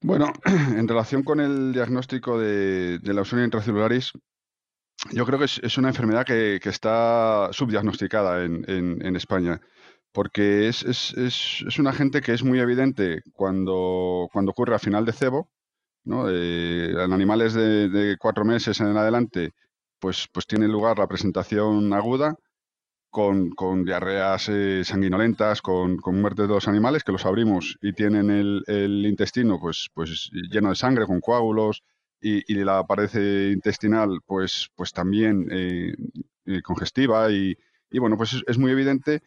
Bueno, 0.00 0.32
en 0.76 0.88
relación 0.88 1.22
con 1.22 1.38
el 1.40 1.72
diagnóstico 1.72 2.38
de, 2.38 2.98
de 2.98 3.14
la 3.14 3.22
intracelularis, 3.44 4.12
yo 5.12 5.26
creo 5.26 5.38
que 5.38 5.44
es, 5.44 5.78
una 5.78 5.88
enfermedad 5.88 6.24
que, 6.24 6.60
está 6.64 7.48
subdiagnosticada 7.52 8.44
en, 8.44 9.16
España, 9.16 9.60
porque 10.12 10.68
es, 10.68 11.78
un 11.78 11.86
agente 11.86 12.20
que 12.20 12.32
es 12.32 12.42
muy 12.42 12.60
evidente 12.60 13.22
cuando, 13.32 14.28
cuando 14.32 14.50
ocurre 14.52 14.74
a 14.74 14.78
final 14.78 15.04
de 15.04 15.12
cebo, 15.12 15.50
¿no? 16.04 16.28
Eh, 16.28 16.90
en 16.90 17.12
animales 17.12 17.54
de, 17.54 18.16
cuatro 18.18 18.44
meses 18.44 18.80
en 18.80 18.96
adelante, 18.96 19.52
pues, 19.98 20.26
pues 20.32 20.46
tiene 20.46 20.68
lugar 20.68 20.98
la 20.98 21.08
presentación 21.08 21.92
aguda 21.92 22.36
con, 23.12 23.84
diarreas 23.84 24.48
eh, 24.48 24.82
sanguinolentas, 24.84 25.60
con, 25.60 25.98
con 25.98 26.20
muerte 26.20 26.42
de 26.42 26.48
los 26.48 26.66
animales 26.66 27.04
que 27.04 27.12
los 27.12 27.26
abrimos 27.26 27.76
y 27.82 27.92
tienen 27.92 28.30
el, 28.30 29.06
intestino 29.06 29.60
pues, 29.60 29.90
pues 29.92 30.30
lleno 30.50 30.70
de 30.70 30.76
sangre, 30.76 31.06
con 31.06 31.20
coágulos, 31.20 31.82
y, 32.22 32.54
la 32.64 32.84
pared 32.86 33.52
intestinal 33.52 34.20
pues, 34.24 34.70
pues 34.76 34.92
también 34.92 35.46
eh, 35.50 35.92
eh, 36.46 36.62
congestiva 36.62 37.30
y, 37.30 37.54
bueno, 37.98 38.16
pues 38.16 38.42
es, 38.46 38.58
muy 38.58 38.72
evidente, 38.72 39.22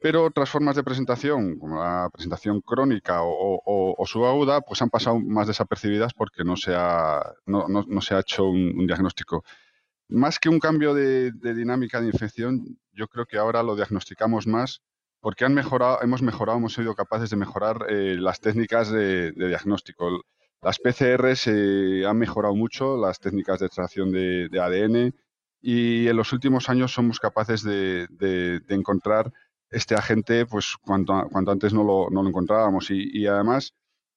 pero 0.00 0.24
otras 0.24 0.48
formas 0.48 0.76
de 0.76 0.84
presentación, 0.84 1.58
como 1.58 1.80
la 1.82 2.08
presentación 2.12 2.60
crónica 2.60 3.22
o, 3.22 4.04
subaguda, 4.06 4.60
pues 4.60 4.82
han 4.82 4.90
pasado 4.90 5.18
más 5.18 5.48
desapercibidas 5.48 6.14
porque 6.14 6.44
no 6.44 6.56
se 6.56 6.74
ha, 6.76 7.34
no, 7.46 8.00
se 8.00 8.14
ha 8.14 8.20
hecho 8.20 8.44
un, 8.44 8.86
diagnóstico. 8.86 9.42
Más 10.08 10.38
que 10.38 10.48
un 10.48 10.60
cambio 10.60 10.94
de, 10.94 11.32
dinámica 11.32 12.00
de 12.00 12.06
infección, 12.08 12.78
yo 12.96 13.08
creo 13.08 13.26
que 13.26 13.38
ahora 13.38 13.62
lo 13.62 13.76
diagnosticamos 13.76 14.46
más 14.46 14.82
porque 15.20 15.44
han 15.44 15.54
mejorado, 15.54 16.00
hemos 16.02 16.22
mejorado, 16.22 16.58
hemos 16.58 16.74
sido 16.74 16.94
capaces 16.94 17.30
de 17.30 17.36
mejorar 17.36 17.86
eh, 17.88 18.16
las 18.18 18.40
técnicas 18.40 18.90
de, 18.90 19.32
de 19.32 19.48
diagnóstico 19.48 20.22
las 20.62 20.78
PCR 20.78 21.36
se 21.36 22.04
han 22.06 22.18
mejorado 22.18 22.54
mucho, 22.54 22.96
las 22.96 23.20
técnicas 23.20 23.60
de 23.60 23.66
extracción 23.66 24.10
de, 24.10 24.50
ADN, 24.60 25.14
y 25.60 26.08
en 26.08 26.16
los 26.16 26.32
últimos 26.32 26.68
años 26.68 26.92
somos 26.92 27.20
capaces 27.20 27.62
de, 27.62 28.60
encontrar 28.68 29.32
este 29.70 29.94
agente 29.94 30.46
pues 30.46 30.76
cuanto, 30.80 31.12
antes 31.32 31.72
no 31.72 31.84
lo, 31.84 32.28
encontrábamos. 32.28 32.90
Y, 32.90 33.26
además 33.26 33.74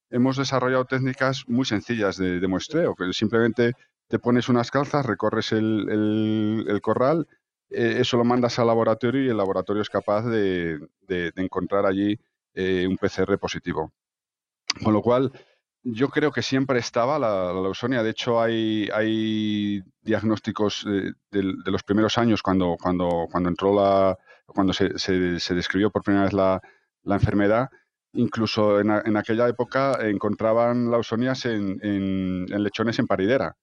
hemos 0.09 0.37
desarrollado 0.37 0.85
técnicas 0.85 1.43
muy 1.47 1.65
sencillas 1.65 2.17
de, 2.17 2.47
muestreo, 2.47 2.95
que 2.95 3.13
simplemente 3.13 3.73
te 4.07 4.17
pones 4.17 4.49
unas 4.49 4.71
calzas, 4.71 5.05
recorres 5.05 5.51
el, 5.51 6.79
corral, 6.81 7.27
eh, 7.69 7.97
eso 7.99 8.17
lo 8.17 8.23
mandas 8.23 8.59
al 8.59 8.67
laboratorio 8.67 9.23
y 9.23 9.29
el 9.29 9.37
laboratorio 9.37 9.81
es 9.81 9.89
capaz 9.89 10.23
de, 10.25 10.79
encontrar 11.35 11.85
allí 11.85 12.19
eh, 12.53 12.87
un 12.87 12.97
PCR 12.97 13.37
positivo. 13.37 13.91
Con 14.83 14.93
lo 14.93 15.01
cual, 15.01 15.31
yo 15.83 16.09
creo 16.09 16.31
que 16.31 16.41
siempre 16.41 16.79
estaba 16.79 17.19
la, 17.19 17.53
leusonia. 17.53 18.03
De 18.03 18.11
hecho, 18.11 18.41
hay, 18.41 18.89
hay 18.93 19.81
diagnósticos 20.01 20.85
de, 20.85 21.43
los 21.65 21.83
primeros 21.83 22.17
años 22.17 22.41
cuando, 22.41 22.75
cuando, 22.81 23.27
cuando 23.31 23.49
entró 23.49 23.73
la, 23.73 24.17
cuando 24.53 24.73
se, 24.73 24.97
se, 24.97 25.55
describió 25.55 25.91
por 25.91 26.03
primera 26.03 26.25
vez 26.25 26.33
la, 26.33 26.61
enfermedad. 27.05 27.69
Incluso 28.13 28.79
en, 28.79 28.89
en, 28.89 29.17
aquella 29.17 29.47
época 29.47 29.99
encontraban 30.01 30.89
lausonias 30.89 31.45
en, 31.45 31.79
en, 31.83 32.63
lechones 32.63 32.97
en 32.99 33.07
paridera. 33.07 33.55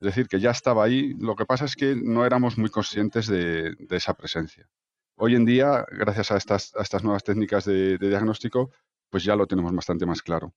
Es 0.00 0.06
decir, 0.06 0.28
que 0.28 0.40
ya 0.40 0.50
estaba 0.50 0.84
ahí. 0.84 1.14
Lo 1.18 1.36
que 1.36 1.44
pasa 1.44 1.66
es 1.66 1.76
que 1.76 1.94
no 1.94 2.24
éramos 2.24 2.56
muy 2.56 2.70
conscientes 2.70 3.26
de, 3.26 3.76
esa 3.90 4.14
presencia. 4.14 4.68
Hoy 5.16 5.34
en 5.34 5.44
día, 5.44 5.84
gracias 5.90 6.30
a 6.30 6.36
estas, 6.36 7.04
nuevas 7.04 7.22
técnicas 7.22 7.66
de 7.66 7.98
diagnóstico, 7.98 8.70
pues 9.10 9.24
ya 9.24 9.36
lo 9.36 9.46
tenemos 9.46 9.74
bastante 9.74 10.06
más 10.06 10.22
claro. 10.22 10.54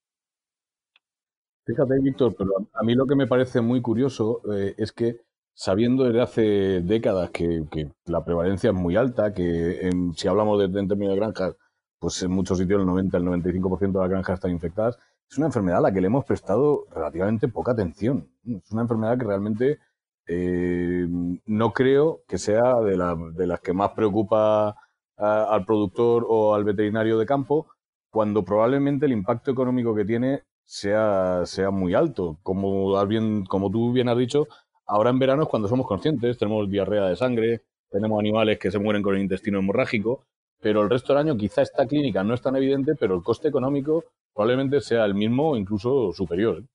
Fíjate, 1.65 1.99
Víctor, 2.01 2.35
pero 2.37 2.51
a 2.73 2.83
mí 2.83 2.93
lo 2.93 3.05
que 3.05 3.15
me 3.15 3.27
parece 3.27 3.61
muy 3.61 3.81
curioso 3.81 4.41
eh, 4.53 4.75
es 4.77 4.91
que 4.91 5.21
sabiendo 5.53 6.03
desde 6.03 6.21
hace 6.21 6.81
décadas 6.81 7.29
que, 7.31 7.65
la 8.05 8.25
prevalencia 8.25 8.71
es 8.71 8.75
muy 8.75 8.95
alta, 8.95 9.33
que 9.33 9.89
si 10.15 10.27
hablamos 10.27 10.59
de, 10.59 10.79
en 10.79 10.87
términos 10.87 11.13
de 11.13 11.19
granjas, 11.19 11.55
pues 11.99 12.21
en 12.23 12.31
muchos 12.31 12.57
sitios 12.57 12.81
el 12.81 12.85
90, 12.85 13.17
el 13.17 13.23
95% 13.23 13.79
de 13.79 13.99
las 13.99 14.09
granjas 14.09 14.33
están 14.35 14.51
infectadas, 14.51 14.97
es 15.29 15.37
una 15.37 15.47
enfermedad 15.47 15.79
a 15.79 15.81
la 15.81 15.93
que 15.93 16.01
le 16.01 16.07
hemos 16.07 16.25
prestado 16.25 16.85
relativamente 16.91 17.47
poca 17.47 17.71
atención. 17.71 18.29
Es 18.45 18.71
una 18.71 18.83
enfermedad 18.83 19.17
que 19.17 19.25
realmente 19.25 19.79
eh, 20.27 21.07
no 21.45 21.73
creo 21.73 22.21
que 22.27 22.37
sea 22.37 22.79
de, 22.81 22.97
de 23.35 23.47
las 23.47 23.59
que 23.61 23.73
más 23.73 23.91
preocupa 23.91 24.75
al 25.17 25.65
productor 25.65 26.25
o 26.27 26.53
al 26.53 26.63
veterinario 26.63 27.17
de 27.17 27.25
campo, 27.25 27.67
cuando 28.09 28.43
probablemente 28.43 29.05
el 29.05 29.11
impacto 29.11 29.51
económico 29.51 29.95
que 29.95 30.05
tiene 30.05 30.43
sea, 30.65 31.43
sea 31.45 31.71
muy 31.71 31.93
alto. 31.93 32.39
Como, 32.43 33.05
bien, 33.05 33.45
como 33.45 33.71
tú 33.71 33.91
bien 33.91 34.09
has 34.09 34.17
dicho, 34.17 34.47
ahora 34.85 35.09
en 35.09 35.19
verano 35.19 35.43
es 35.43 35.49
cuando 35.49 35.67
somos 35.67 35.87
conscientes, 35.87 36.37
tenemos 36.37 36.69
diarrea 36.69 37.05
de 37.05 37.15
sangre, 37.15 37.63
tenemos 37.89 38.19
animales 38.19 38.59
que 38.59 38.71
se 38.71 38.79
mueren 38.79 39.03
con 39.03 39.15
el 39.15 39.21
intestino 39.21 39.59
hemorrágico, 39.59 40.25
pero 40.63 40.81
el 40.81 40.89
resto 40.89 41.13
del 41.13 41.27
año 41.27 41.37
quizá 41.37 41.61
esta 41.61 41.85
clínica 41.85 42.23
no 42.23 42.33
es 42.33 42.41
tan 42.41 42.55
evidente, 42.55 42.95
pero 42.95 43.15
el 43.15 43.21
coste 43.21 43.49
económico 43.49 44.05
probablemente 44.33 44.79
sea 44.79 45.03
el 45.03 45.13
mismo 45.13 45.51
o 45.51 45.57
incluso 45.57 46.13
superior. 46.13 46.59
¿eh? 46.59 46.65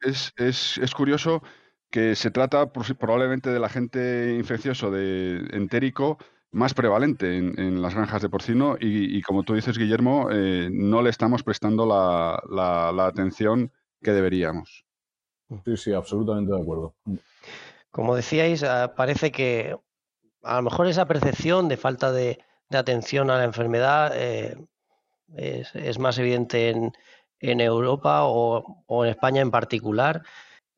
Es, 0.00 0.32
es, 0.36 0.78
es 0.78 0.94
curioso 0.94 1.42
que 1.90 2.14
se 2.14 2.30
trata 2.30 2.72
probablemente 2.72 3.50
del 3.50 3.64
agente 3.64 4.34
infeccioso 4.34 4.90
de 4.90 5.46
entérico 5.50 6.18
más 6.52 6.74
prevalente 6.74 7.36
en, 7.36 7.82
las 7.82 7.94
granjas 7.94 8.22
de 8.22 8.28
porcino 8.28 8.76
y, 8.80 9.20
como 9.22 9.42
tú 9.42 9.54
dices, 9.54 9.76
Guillermo, 9.76 10.28
eh, 10.30 10.68
no 10.72 11.02
le 11.02 11.10
estamos 11.10 11.42
prestando 11.42 11.84
la, 11.84 13.06
atención 13.06 13.72
que 14.00 14.12
deberíamos. 14.12 14.84
Sí, 15.64 15.76
sí, 15.76 15.92
absolutamente 15.92 16.52
de 16.52 16.62
acuerdo. 16.62 16.94
Como 17.90 18.14
decíais, 18.14 18.62
ah, 18.62 18.94
parece 18.96 19.32
que 19.32 19.76
a 20.44 20.56
lo 20.56 20.62
mejor 20.62 20.86
esa 20.86 21.06
percepción 21.06 21.68
de 21.68 21.76
falta 21.76 22.12
de, 22.12 22.38
atención 22.72 23.30
a 23.30 23.38
la 23.38 23.44
enfermedad 23.44 24.12
eh, 24.14 24.56
es, 25.36 25.98
más 25.98 26.18
evidente 26.18 26.70
en, 27.40 27.60
Europa 27.60 28.24
o, 28.24 29.04
en 29.04 29.10
España 29.10 29.42
en 29.42 29.50
particular. 29.50 30.22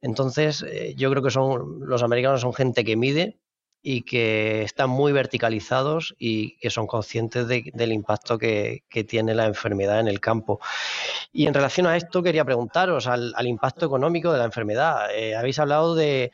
Entonces, 0.01 0.63
eh, 0.63 0.95
yo 0.97 1.11
creo 1.11 1.23
que 1.23 1.31
son 1.31 1.81
los 1.81 2.03
americanos 2.03 2.41
son 2.41 2.55
gente 2.55 2.85
que 2.85 2.97
mide 2.97 3.39
y 3.83 4.03
que 4.03 4.63
están 4.63 4.91
muy 4.91 5.13
verticalizados 5.13 6.17
y 6.19 6.59
que 6.59 6.71
son 6.71 6.89
conscientes 6.89 7.47
del 7.47 7.93
impacto 7.93 8.37
que, 8.37 8.83
tiene 9.09 9.33
la 9.35 9.47
enfermedad 9.47 10.01
en 10.01 10.09
el 10.09 10.19
campo. 10.19 10.61
Y 11.33 11.47
en 11.47 11.55
relación 11.55 11.87
a 11.87 11.97
esto 11.97 12.23
quería 12.23 12.45
preguntaros 12.45 13.07
al, 13.07 13.47
impacto 13.47 13.87
económico 13.87 14.33
de 14.33 14.39
la 14.39 14.45
enfermedad. 14.45 15.15
Eh, 15.15 15.37
habéis 15.37 15.61
hablado 15.61 15.95
de, 15.95 16.33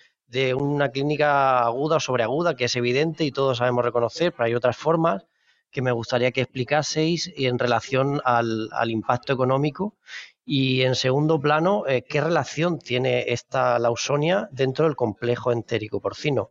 una 0.57 0.89
clínica 0.89 1.61
aguda 1.61 1.97
o 1.97 2.01
sobreaguda 2.01 2.57
que 2.57 2.65
es 2.65 2.77
evidente 2.77 3.25
y 3.25 3.33
todos 3.33 3.59
sabemos 3.59 3.85
reconocer, 3.85 4.33
pero 4.33 4.47
hay 4.47 4.55
otras 4.55 4.79
formas 4.79 5.27
que 5.73 5.83
me 5.83 5.91
gustaría 5.91 6.31
que 6.31 6.43
explicaseis 6.43 7.33
en 7.37 7.59
relación 7.59 8.21
al, 8.25 8.69
impacto 8.89 9.33
económico 9.33 9.97
y 10.45 10.83
en 10.83 10.95
segundo 10.95 11.41
plano, 11.41 11.85
eh, 11.87 12.05
¿qué 12.09 12.21
relación 12.21 12.79
tiene 12.79 13.33
esta 13.33 13.79
lausonia 13.79 14.49
dentro 14.53 14.85
del 14.85 14.97
complejo 14.97 15.51
entérico 15.51 16.01
porcino? 16.01 16.51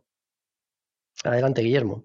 Adelante, 1.24 1.62
Guillermo. 1.62 2.04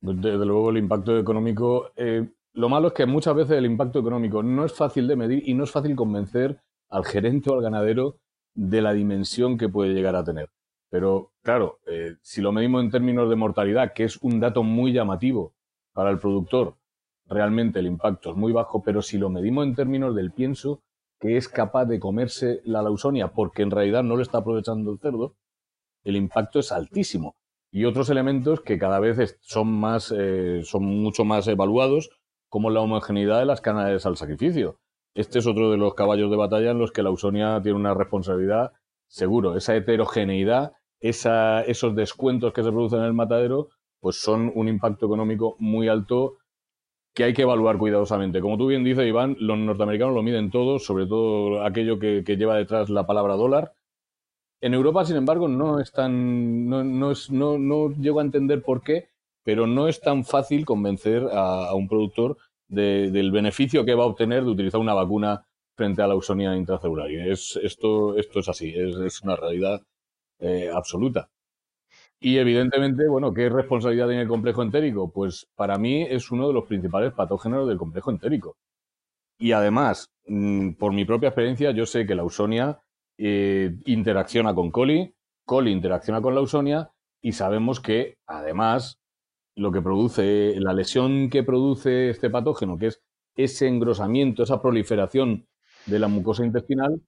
Desde 0.00 0.44
luego, 0.44 0.70
el 0.70 0.78
impacto 0.78 1.16
económico. 1.18 1.92
Eh, 1.94 2.26
lo 2.54 2.68
malo 2.68 2.88
es 2.88 2.94
que 2.94 3.06
muchas 3.06 3.34
veces 3.34 3.58
el 3.58 3.66
impacto 3.66 4.00
económico 4.00 4.42
no 4.42 4.64
es 4.64 4.72
fácil 4.72 5.06
de 5.06 5.14
medir 5.14 5.48
y 5.48 5.54
no 5.54 5.64
es 5.64 5.70
fácil 5.70 5.94
convencer 5.94 6.58
al 6.88 7.04
gerente 7.04 7.50
o 7.50 7.54
al 7.54 7.62
ganadero 7.62 8.18
de 8.54 8.82
la 8.82 8.92
dimensión 8.92 9.56
que 9.56 9.68
puede 9.68 9.94
llegar 9.94 10.16
a 10.16 10.24
tener. 10.24 10.50
Pero 10.88 11.32
claro, 11.42 11.78
eh, 11.86 12.16
si 12.22 12.40
lo 12.40 12.50
medimos 12.50 12.82
en 12.82 12.90
términos 12.90 13.30
de 13.30 13.36
mortalidad, 13.36 13.92
que 13.92 14.04
es 14.04 14.16
un 14.22 14.40
dato 14.40 14.64
muy 14.64 14.92
llamativo 14.92 15.54
para 15.92 16.10
el 16.10 16.18
productor, 16.18 16.76
realmente 17.26 17.78
el 17.78 17.86
impacto 17.86 18.30
es 18.30 18.36
muy 18.36 18.52
bajo, 18.52 18.82
pero 18.82 19.02
si 19.02 19.18
lo 19.18 19.30
medimos 19.30 19.66
en 19.66 19.74
términos 19.74 20.14
del 20.14 20.32
pienso, 20.32 20.82
que 21.18 21.36
es 21.36 21.48
capaz 21.48 21.84
de 21.84 22.00
comerse 22.00 22.60
la 22.64 22.82
lausonia 22.82 23.28
porque 23.28 23.62
en 23.62 23.70
realidad 23.70 24.02
no 24.02 24.16
lo 24.16 24.22
está 24.22 24.38
aprovechando 24.38 24.92
el 24.92 24.98
cerdo, 24.98 25.36
el 26.02 26.16
impacto 26.16 26.58
es 26.58 26.72
altísimo 26.72 27.36
y 27.70 27.84
otros 27.84 28.10
elementos 28.10 28.60
que 28.62 28.78
cada 28.78 28.98
vez 28.98 29.38
son 29.42 29.68
más, 29.68 30.12
eh, 30.16 30.62
son 30.64 30.84
mucho 30.84 31.24
más 31.24 31.46
evaluados, 31.46 32.10
como 32.48 32.70
la 32.70 32.80
homogeneidad 32.80 33.38
de 33.38 33.44
las 33.44 33.60
canales 33.60 34.06
al 34.06 34.16
sacrificio. 34.16 34.80
Este 35.14 35.38
es 35.38 35.46
otro 35.46 35.70
de 35.70 35.76
los 35.76 35.94
caballos 35.94 36.30
de 36.30 36.36
batalla 36.36 36.72
en 36.72 36.78
los 36.78 36.90
que 36.90 37.02
la 37.02 37.10
Ausonia 37.10 37.60
tiene 37.62 37.78
una 37.78 37.94
responsabilidad 37.94 38.72
seguro, 39.06 39.56
esa 39.56 39.76
heterogeneidad 39.76 40.72
esos 41.00 41.96
descuentos 41.96 42.52
que 42.52 42.62
se 42.62 42.70
producen 42.70 43.00
en 43.00 43.06
el 43.06 43.14
matadero, 43.14 43.70
pues 44.00 44.16
son 44.16 44.50
un 44.54 44.68
impacto 44.68 45.06
económico 45.06 45.56
muy 45.58 45.88
alto 45.88 46.38
que 47.14 47.24
hay 47.24 47.34
que 47.34 47.42
evaluar 47.42 47.78
cuidadosamente. 47.78 48.40
Como 48.40 48.56
tú 48.56 48.66
bien 48.66 48.84
dices, 48.84 49.06
Iván, 49.06 49.36
los 49.40 49.58
norteamericanos 49.58 50.14
lo 50.14 50.22
miden 50.22 50.50
todo, 50.50 50.78
sobre 50.78 51.06
todo 51.06 51.64
aquello 51.64 51.98
que, 51.98 52.22
lleva 52.22 52.56
detrás 52.56 52.88
la 52.88 53.06
palabra 53.06 53.34
dólar. 53.34 53.74
En 54.60 54.74
Europa, 54.74 55.04
sin 55.04 55.16
embargo, 55.16 55.48
no 55.48 55.80
es 55.80 55.92
tan, 55.92 56.68
no, 56.68 56.84
no, 56.84 57.10
es, 57.10 57.30
no, 57.30 57.58
no 57.58 57.90
llego 57.90 58.20
a 58.20 58.24
entender 58.24 58.62
por 58.62 58.82
qué, 58.82 59.08
pero 59.42 59.66
no 59.66 59.88
es 59.88 60.00
tan 60.00 60.24
fácil 60.24 60.64
convencer 60.64 61.26
a, 61.32 61.74
un 61.74 61.88
productor 61.88 62.36
del 62.68 63.32
beneficio 63.32 63.84
que 63.84 63.94
va 63.94 64.04
a 64.04 64.06
obtener 64.06 64.44
de 64.44 64.50
utilizar 64.50 64.80
una 64.80 64.94
vacuna 64.94 65.44
frente 65.76 66.02
a 66.02 66.06
la 66.06 66.14
ausonia 66.14 66.54
intracelular. 66.54 67.10
es, 67.10 67.58
esto, 67.62 68.16
esto 68.16 68.40
es 68.40 68.48
así, 68.48 68.72
es, 68.76 69.22
una 69.22 69.34
realidad 69.34 69.80
eh, 70.38 70.70
absoluta. 70.72 71.30
Y 72.20 72.36
evidentemente, 72.36 73.08
bueno, 73.08 73.32
¿qué 73.32 73.48
responsabilidad 73.48 74.06
tiene 74.06 74.22
el 74.22 74.28
complejo 74.28 74.62
entérico? 74.62 75.10
Pues 75.10 75.48
para 75.56 75.78
mí 75.78 76.02
es 76.02 76.30
uno 76.30 76.48
de 76.48 76.52
los 76.52 76.66
principales 76.66 77.14
patógenos 77.14 77.66
del 77.66 77.78
complejo 77.78 78.10
entérico. 78.10 78.56
Y 79.38 79.52
además, 79.52 80.10
mm, 80.26 80.72
por 80.72 80.92
mi 80.92 81.06
propia 81.06 81.30
experiencia, 81.30 81.70
yo 81.70 81.86
sé 81.86 82.06
que 82.06 82.14
la 82.14 82.22
ausonia 82.22 82.82
eh, 83.16 83.74
interacciona 83.86 84.54
con 84.54 84.70
coli, 84.70 85.14
coli 85.46 85.72
interacciona 85.72 86.20
con 86.20 86.34
la 86.34 86.40
ausonia 86.40 86.90
y 87.22 87.32
sabemos 87.32 87.80
que 87.80 88.16
además 88.26 88.98
lo 89.56 89.72
que 89.72 89.82
produce, 89.82 90.54
la 90.58 90.74
lesión 90.74 91.30
que 91.30 91.42
produce 91.42 92.10
este 92.10 92.30
patógeno, 92.30 92.78
que 92.78 92.88
es 92.88 93.02
ese 93.36 93.68
engrosamiento, 93.68 94.42
esa 94.42 94.60
proliferación 94.60 95.46
de 95.86 95.98
la 95.98 96.08
mucosa 96.08 96.44
intestinal, 96.44 97.00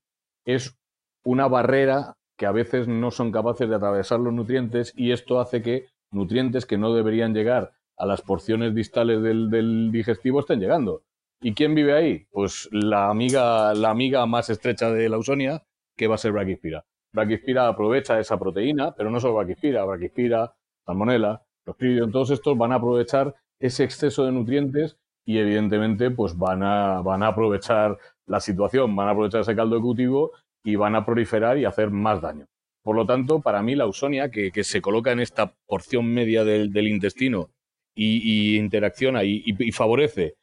es 0.45 0.75
una 1.23 1.47
barrera 1.47 2.15
que 2.37 2.45
a 2.45 2.51
veces 2.51 2.87
no 2.87 3.11
son 3.11 3.31
capaces 3.31 3.69
de 3.69 3.75
atravesar 3.75 4.19
los 4.19 4.33
nutrientes 4.33 4.93
y 4.95 5.11
esto 5.11 5.39
hace 5.39 5.61
que 5.61 5.87
nutrientes 6.11 6.65
que 6.65 6.77
no 6.77 6.93
deberían 6.93 7.33
llegar 7.33 7.73
a 7.97 8.05
las 8.05 8.21
porciones 8.21 8.73
distales 8.73 9.21
del, 9.21 9.91
digestivo 9.91 10.39
estén 10.39 10.59
llegando. 10.59 11.03
¿Y 11.41 11.53
quién 11.53 11.75
vive 11.75 11.93
ahí? 11.93 12.25
Pues 12.31 12.69
la 12.71 13.09
amiga, 13.09 13.73
la 13.73 13.89
amiga 13.89 14.25
más 14.25 14.49
estrecha 14.49 14.91
de 14.91 15.09
la 15.09 15.17
ausonia, 15.17 15.63
que 15.95 16.07
va 16.07 16.15
a 16.15 16.17
ser 16.17 16.31
Brachispira. 16.31 16.85
Brachispira 17.11 17.67
aprovecha 17.67 18.19
esa 18.19 18.39
proteína, 18.39 18.93
pero 18.95 19.11
no 19.11 19.19
solo 19.19 19.35
Brachispira, 19.35 19.85
Brachispira, 19.85 20.55
Salmonella, 20.85 21.43
los 21.65 21.77
todos 22.11 22.31
estos 22.31 22.57
van 22.57 22.71
a 22.71 22.75
aprovechar 22.75 23.35
ese 23.59 23.83
exceso 23.83 24.25
de 24.25 24.31
nutrientes 24.31 24.97
y 25.25 25.37
evidentemente 25.37 26.11
pues 26.11 26.37
van 26.37 26.63
a, 26.63 27.01
van 27.01 27.23
a 27.23 27.27
aprovechar 27.27 27.97
la 28.25 28.39
situación, 28.39 28.95
van 28.95 29.07
a 29.07 29.11
aprovechar 29.11 29.41
ese 29.41 29.55
caldo 29.55 29.79
cultivo 29.81 30.31
y 30.63 30.75
van 30.75 30.95
a 30.95 31.05
proliferar 31.05 31.57
y 31.57 31.65
hacer 31.65 31.91
más 31.91 32.21
daño. 32.21 32.47
Por 32.83 32.95
lo 32.95 33.05
tanto, 33.05 33.41
para 33.41 33.61
mí 33.61 33.75
la 33.75 33.85
ausonia, 33.85 34.29
que, 34.29 34.51
se 34.63 34.81
coloca 34.81 35.11
en 35.11 35.19
esta 35.19 35.53
porción 35.65 36.13
media 36.13 36.43
del, 36.43 36.87
intestino 36.87 37.49
y, 37.95 38.57
interacciona 38.57 39.23
y, 39.23 39.71
favorece 39.71 40.35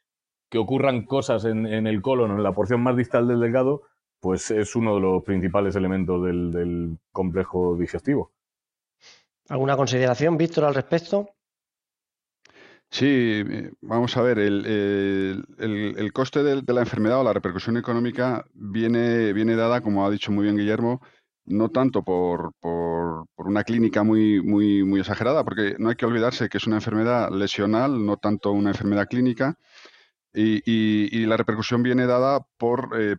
que 0.49 0.57
ocurran 0.57 1.05
cosas 1.05 1.45
en, 1.45 1.65
el 1.65 2.01
colon, 2.01 2.31
en 2.31 2.43
la 2.43 2.51
porción 2.51 2.81
más 2.81 2.97
distal 2.97 3.27
del 3.27 3.39
delgado, 3.39 3.83
pues 4.19 4.51
es 4.51 4.75
uno 4.75 4.95
de 4.95 5.01
los 5.01 5.23
principales 5.23 5.75
elementos 5.75 6.23
del, 6.25 6.97
complejo 7.11 7.77
digestivo. 7.77 8.31
¿Alguna 9.49 9.77
consideración, 9.77 10.37
Víctor, 10.37 10.65
al 10.65 10.75
respecto? 10.75 11.29
Sí, 12.93 13.05
eh, 13.07 13.71
vamos 13.81 14.17
a 14.17 14.21
ver, 14.21 14.37
el, 14.37 16.11
coste 16.13 16.43
de, 16.43 16.61
la 16.73 16.81
enfermedad 16.81 17.21
o 17.21 17.23
la 17.23 17.31
repercusión 17.31 17.77
económica 17.77 18.45
viene, 18.53 19.31
viene 19.31 19.55
dada, 19.55 19.79
como 19.81 20.05
ha 20.05 20.11
dicho 20.11 20.31
muy 20.33 20.43
bien 20.43 20.57
Guillermo, 20.57 21.01
no 21.45 21.69
tanto 21.69 22.03
por, 22.03 22.53
una 23.37 23.63
clínica 23.63 24.03
muy, 24.03 24.41
muy, 24.41 24.83
muy 24.83 24.99
exagerada, 24.99 25.45
porque 25.45 25.75
no 25.79 25.89
hay 25.89 25.95
que 25.95 26.05
olvidarse 26.05 26.49
que 26.49 26.57
es 26.57 26.67
una 26.67 26.77
enfermedad 26.77 27.31
lesional, 27.31 28.05
no 28.05 28.17
tanto 28.17 28.51
una 28.51 28.71
enfermedad 28.71 29.07
clínica, 29.07 29.57
y, 30.33 31.25
la 31.25 31.37
repercusión 31.37 31.83
viene 31.83 32.05
dada 32.07 32.41
por 32.57 32.89
eh, 32.99 33.15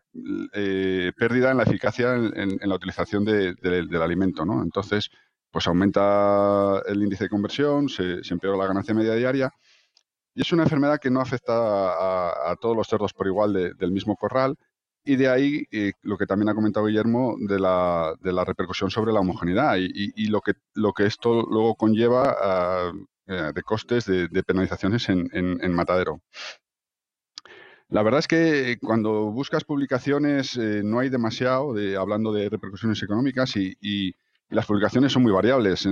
eh, 0.55 1.13
pérdida 1.17 1.51
en 1.51 1.57
la 1.57 1.63
eficacia 1.65 2.15
en, 2.15 2.59
la 2.61 2.75
utilización 2.75 3.25
del 3.25 4.03
alimento, 4.03 4.45
¿no? 4.45 4.63
Entonces, 4.63 5.11
pues 5.53 5.67
aumenta 5.67 6.83
el 6.87 7.03
índice 7.03 7.25
de 7.25 7.31
conversión, 7.31 7.89
se, 7.89 8.21
empeora 8.31 8.57
la 8.57 8.67
ganancia 8.67 8.95
media 8.95 9.15
diaria. 9.15 9.51
Y 10.35 10.41
es 10.41 10.53
una 10.53 10.63
enfermedad 10.63 10.99
que 10.99 11.11
no 11.11 11.21
afecta 11.21 11.53
a, 12.51 12.57
todos 12.57 12.75
los 12.75 12.89
cerdos 12.89 13.13
por 13.13 13.27
igual 13.27 13.53
del 13.53 13.93
mismo 13.93 14.17
corral. 14.17 14.57
Y 15.05 15.17
de 15.17 15.29
ahí 15.29 15.65
lo 16.03 16.17
que 16.17 16.27
también 16.27 16.49
ha 16.49 16.55
comentado 16.55 16.87
Guillermo 16.87 17.37
de 17.39 17.59
la, 17.61 18.15
repercusión 18.47 18.91
sobre 18.91 19.13
la 19.13 19.21
homogeneidad 19.21 19.77
y, 19.79 20.27
lo, 20.29 20.41
que, 20.41 20.55
lo 20.75 20.95
que 20.95 21.05
esto 21.05 21.43
luego 21.43 21.75
conlleva 21.75 22.91
eh, 23.27 23.53
de 23.55 23.63
costes 23.63 24.07
de, 24.07 24.43
penalizaciones 24.43 25.11
en, 25.11 25.75
matadero. 25.75 26.23
La 27.89 28.03
verdad 28.03 28.21
es 28.21 28.29
que 28.29 28.79
cuando 28.81 29.31
buscas 29.33 29.65
publicaciones 29.65 30.57
eh, 30.57 30.81
no 30.83 31.01
hay 31.01 31.11
demasiado 31.11 31.75
de, 31.75 31.99
hablando 31.99 32.33
de 32.33 32.49
repercusiones 32.49 33.03
económicas 33.03 33.55
y 33.57 34.15
las 34.53 34.67
publicaciones 34.67 35.13
son 35.13 35.23
muy 35.23 35.33
variables. 35.33 35.89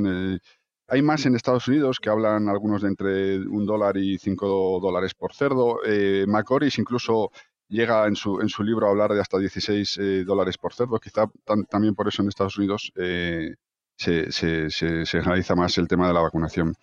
hay 0.88 1.02
más 1.02 1.24
en 1.26 1.34
Estados 1.34 1.66
Unidos 1.68 1.98
que 2.00 2.10
hablan 2.10 2.48
algunos 2.48 2.82
de 2.82 2.88
entre 2.88 3.38
un 3.38 3.64
dólar 3.66 3.96
y 3.96 4.18
cinco 4.18 4.78
dólares 4.80 5.14
por 5.14 5.34
cerdo. 5.34 5.80
Eh, 5.84 6.24
Macoris 6.28 6.78
incluso 6.78 7.30
llega 7.68 8.06
en 8.06 8.16
su, 8.16 8.40
en 8.40 8.48
su 8.48 8.62
libro 8.62 8.86
a 8.86 8.90
hablar 8.90 9.12
de 9.12 9.20
hasta 9.20 9.38
16 9.38 9.98
eh, 9.98 10.24
dólares 10.24 10.58
por 10.58 10.74
cerdo. 10.74 10.98
Quizá 10.98 11.26
también 11.68 11.94
por 11.94 12.08
eso 12.08 12.22
en 12.22 12.28
Estados 12.28 12.58
Unidos 12.58 12.92
eh, 12.96 13.54
se, 13.96 14.30
se, 14.32 14.70
se, 14.70 15.18
analiza 15.18 15.54
más 15.54 15.76
el 15.78 15.88
tema 15.88 16.08
de 16.08 16.14
la 16.14 16.20
vacunación. 16.20 16.74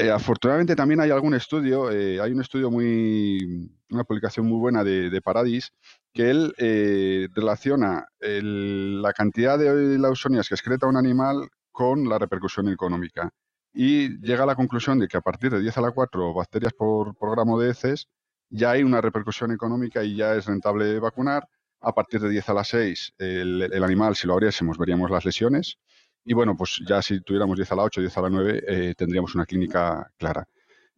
Eh, 0.00 0.10
afortunadamente 0.10 0.74
también 0.74 1.00
hay 1.00 1.10
algún 1.10 1.34
estudio, 1.34 1.88
hay 1.88 2.32
un 2.32 2.40
estudio 2.40 2.70
muy, 2.70 3.70
una 3.90 4.04
publicación 4.04 4.46
muy 4.46 4.58
buena 4.58 4.82
de, 4.82 5.20
Paradis, 5.20 5.74
que 6.14 6.30
él 6.30 6.54
eh, 6.56 7.28
relaciona 7.34 8.06
la 8.18 9.12
cantidad 9.12 9.58
de 9.58 9.98
lausonias 9.98 10.48
que 10.48 10.54
excreta 10.54 10.86
un 10.86 10.96
animal 10.96 11.50
con 11.70 12.08
la 12.08 12.18
repercusión 12.18 12.68
económica. 12.68 13.30
Y 13.74 14.18
llega 14.20 14.44
a 14.44 14.46
la 14.46 14.54
conclusión 14.54 14.98
de 14.98 15.06
que 15.06 15.18
a 15.18 15.20
partir 15.20 15.50
de 15.50 15.60
10 15.60 15.76
a 15.76 15.80
la 15.82 15.90
4 15.90 16.32
bacterias 16.32 16.72
por, 16.72 17.14
gramo 17.20 17.60
de 17.60 17.70
heces, 17.70 18.08
ya 18.48 18.70
hay 18.70 18.82
una 18.82 19.02
repercusión 19.02 19.52
económica 19.52 20.02
y 20.02 20.16
ya 20.16 20.34
es 20.34 20.46
rentable 20.46 20.98
vacunar. 20.98 21.46
A 21.82 21.92
partir 21.94 22.20
de 22.20 22.30
10 22.30 22.48
a 22.48 22.54
la 22.54 22.64
6, 22.64 23.14
el, 23.18 23.84
animal, 23.84 24.16
si 24.16 24.26
lo 24.26 24.32
abriésemos, 24.32 24.78
veríamos 24.78 25.10
las 25.10 25.26
lesiones. 25.26 25.76
Y 26.24 26.34
bueno, 26.34 26.56
pues 26.56 26.80
ya 26.86 27.02
si 27.02 27.20
tuviéramos 27.20 27.56
10 27.56 27.72
a 27.72 27.76
la 27.76 27.82
8, 27.84 28.00
10 28.00 28.16
a 28.16 28.22
la 28.22 28.30
9, 28.30 28.64
eh, 28.66 28.94
tendríamos 28.96 29.34
una 29.34 29.46
clínica 29.46 30.10
clara. 30.18 30.46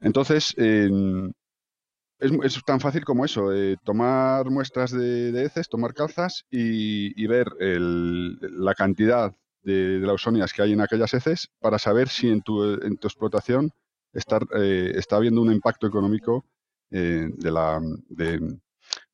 Entonces, 0.01 0.55
es, 0.59 2.65
tan 2.65 2.81
fácil 2.81 3.05
como 3.05 3.25
eso, 3.25 3.53
eh, 3.53 3.77
tomar 3.85 4.51
muestras 4.51 4.91
de, 4.91 5.45
heces, 5.45 5.69
tomar 5.69 5.95
calzas 5.95 6.45
y, 6.51 7.27
ver 7.27 7.47
la 7.59 8.75
cantidad 8.75 9.33
de, 9.63 10.01
de, 10.01 10.07
lausonias 10.07 10.53
que 10.53 10.63
hay 10.63 10.73
en 10.73 10.81
aquellas 10.81 11.15
heces 11.15 11.49
para 11.61 11.79
saber 11.79 12.09
si 12.09 12.29
en 12.29 12.43
tu, 12.43 12.65
en 12.65 12.97
tu 12.97 13.07
explotación 13.07 13.73
está, 14.13 14.39
eh, 14.57 14.93
está 14.95 15.17
habiendo 15.17 15.41
un 15.41 15.53
impacto 15.53 15.87
económico 15.87 16.45
eh, 16.91 17.29
de, 17.35 17.51
la, 17.51 17.81
de, 18.09 18.59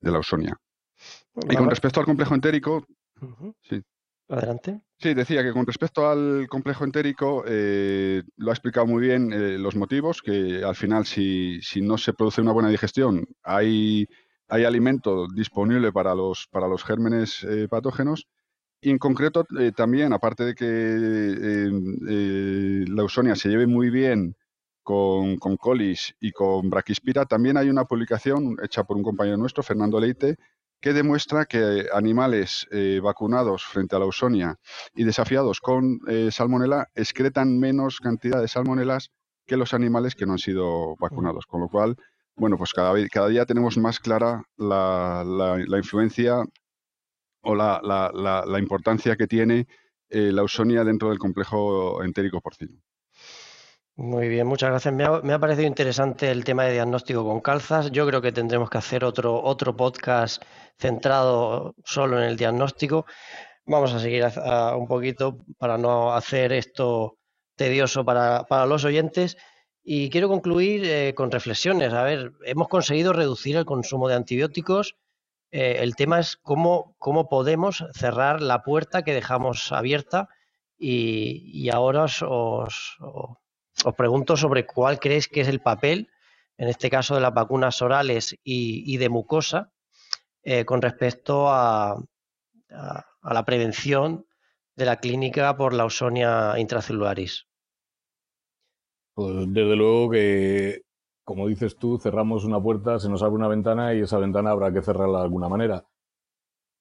la 0.01 0.17
ausonia. 0.17 0.59
Y 1.49 1.57
con 1.57 1.71
respecto 1.71 2.01
al 2.01 2.07
complejo 2.07 2.35
entérico, 2.35 2.85
sí. 3.63 3.81
Adelante. 4.29 4.83
Sí, 4.99 5.15
decía 5.15 5.43
que 5.43 5.53
con 5.53 5.65
respecto 5.65 6.09
al 6.09 6.49
complejo 6.49 6.85
entérico, 6.85 7.45
eh, 7.47 8.23
lo 8.37 8.51
ha 8.51 8.55
explicado 8.55 8.87
muy 8.87 9.01
bien 9.01 9.33
eh, 9.33 9.57
los 9.59 9.75
motivos, 9.75 10.21
que 10.21 10.63
al 10.63 10.75
final 10.77 11.07
si, 11.07 11.61
no 11.81 11.97
se 11.97 12.13
produce 12.13 12.43
una 12.43 12.53
buena 12.53 12.69
digestión, 12.69 13.25
hay, 13.43 14.07
hay 14.49 14.65
alimento 14.65 15.27
disponible 15.29 15.93
para 15.93 16.15
los, 16.15 16.47
para 16.51 16.69
los 16.69 16.85
gérmenes 16.85 17.43
eh, 17.45 17.69
patógenos. 17.69 18.27
Y 18.81 18.91
en 18.91 18.99
concreto 18.99 19.45
también, 19.75 20.13
aparte 20.13 20.45
de 20.45 20.55
que 20.55 21.69
la 22.89 23.03
ausonia 23.03 23.35
se 23.35 23.49
lleve 23.49 23.67
muy 23.67 23.91
bien 23.91 24.37
con, 24.85 25.37
con 25.39 25.57
colis 25.57 26.15
y 26.21 26.31
con 26.31 26.71
braquispira, 26.71 27.25
también 27.25 27.57
hay 27.57 27.71
una 27.71 27.87
publicación 27.87 28.57
hecha 28.63 28.85
por 28.85 28.97
un 28.97 29.03
compañero 29.03 29.37
nuestro, 29.37 29.65
Fernando 29.65 29.99
Leite, 29.99 30.37
que 30.81 30.93
demuestra 30.93 31.47
que 31.47 31.87
animales 31.93 32.67
eh, 32.71 33.01
vacunados 33.03 33.65
frente 33.65 33.97
a 33.97 33.99
la 33.99 34.05
ausonia 34.05 34.59
y 34.95 35.05
desafiados 35.05 35.61
con 35.61 36.01
eh, 36.09 36.31
salmonela 36.31 36.89
excretan 36.95 37.59
menos 37.59 37.99
cantidad 38.01 38.41
de 38.41 38.49
salmonelas 38.49 39.11
que 39.47 39.57
los 39.57 39.75
animales 39.75 40.15
que 40.15 40.27
no 40.27 40.33
han 40.33 40.39
sido 40.39 40.95
vacunados. 41.01 41.47
Con 41.47 41.61
lo 41.63 41.69
cual, 41.69 41.97
bueno, 42.37 42.57
pues 42.57 42.73
cada, 42.73 42.95
día 43.29 43.47
tenemos 43.47 43.79
más 43.79 43.99
clara 43.99 44.45
la, 44.57 45.25
influencia 45.77 46.45
o 47.43 47.55
la, 47.55 48.59
importancia 48.59 49.17
que 49.17 49.27
tiene 49.27 49.67
eh, 50.11 50.31
la 50.33 50.43
ausonia 50.43 50.85
dentro 50.85 51.09
del 51.09 51.19
complejo 51.19 52.05
entérico 52.05 52.41
porcino. 52.41 52.81
Muy 53.99 54.29
bien, 54.29 54.47
muchas 54.47 54.71
gracias. 54.71 54.95
Me 54.95 55.33
ha, 55.33 55.39
parecido 55.41 55.67
interesante 55.67 56.31
el 56.31 56.45
tema 56.45 56.65
de 56.65 56.75
diagnóstico 56.75 57.25
con 57.25 57.41
calzas. 57.41 57.91
Yo 57.91 58.07
creo 58.07 58.23
que 58.23 58.31
tendremos 58.31 58.71
que 58.71 58.79
hacer 58.79 59.03
otro, 59.05 59.43
otro 59.43 59.77
podcast 59.77 60.41
centrado 60.79 61.75
solo 61.85 62.19
en 62.19 62.29
el 62.29 62.37
diagnóstico. 62.37 63.07
vamos 63.67 63.93
a 63.93 63.99
seguir 63.99 64.25
un 64.77 64.87
poquito 64.87 65.39
para 65.59 65.79
no 65.79 66.15
hacer 66.15 66.53
esto 66.53 67.19
tedioso 67.57 68.05
para, 68.05 68.67
los 68.67 68.85
oyentes. 68.85 69.37
Y 69.83 70.11
quiero 70.11 70.29
concluir 70.29 70.85
eh, 70.85 71.15
con 71.17 71.33
reflexiones. 71.33 71.93
A 71.93 72.05
ver, 72.05 72.33
hemos 72.45 72.69
conseguido 72.69 73.13
reducir 73.13 73.57
el 73.57 73.65
consumo 73.65 74.09
de 74.09 74.15
antibióticos. 74.15 74.95
Eh, 75.51 75.79
el 75.81 75.97
tema 75.97 76.21
es 76.21 76.37
cómo, 76.37 76.95
cómo 76.99 77.29
podemos 77.29 77.85
cerrar 77.95 78.43
la 78.43 78.63
puerta 78.63 79.03
que 79.03 79.15
dejamos 79.15 79.73
abierta. 79.73 80.29
Y, 80.79 81.69
ahora 81.71 82.05
os, 82.05 82.23
os, 82.23 82.97
pregunto 83.97 84.37
sobre 84.37 84.67
cuál 84.67 84.99
creéis 84.99 85.29
que 85.29 85.41
es 85.41 85.49
el 85.49 85.61
papel, 85.61 86.09
en 86.57 86.69
este 86.69 86.91
caso 86.91 87.15
de 87.15 87.21
las 87.21 87.35
vacunas 87.35 87.81
orales 87.83 88.37
y, 88.43 88.97
de 88.97 89.09
mucosa, 89.09 89.73
eh, 90.43 90.65
con 90.65 90.83
respecto 90.83 91.49
a, 91.49 91.97
a 92.71 93.35
la 93.35 93.45
prevención 93.45 94.27
de 94.77 94.85
la 94.85 94.97
clínica 94.97 95.57
por 95.57 95.75
la 95.75 95.83
Ausonia 95.85 96.59
intracelularis. 96.59 97.47
Pues 99.15 99.53
desde 99.53 99.75
luego 99.75 100.11
que, 100.11 100.83
como 101.25 101.49
dices 101.49 101.77
tú, 101.77 101.99
cerramos 101.99 102.45
una 102.45 102.63
puerta, 102.63 102.99
se 102.99 103.09
nos 103.09 103.23
abre 103.23 103.35
una 103.35 103.49
ventana 103.49 103.93
y 103.95 104.01
esa 104.01 104.19
ventana 104.19 104.51
habrá 104.51 104.73
que 104.73 104.81
cerrarla 104.81 105.19
de 105.19 105.25
alguna 105.25 105.49
manera. 105.49 105.85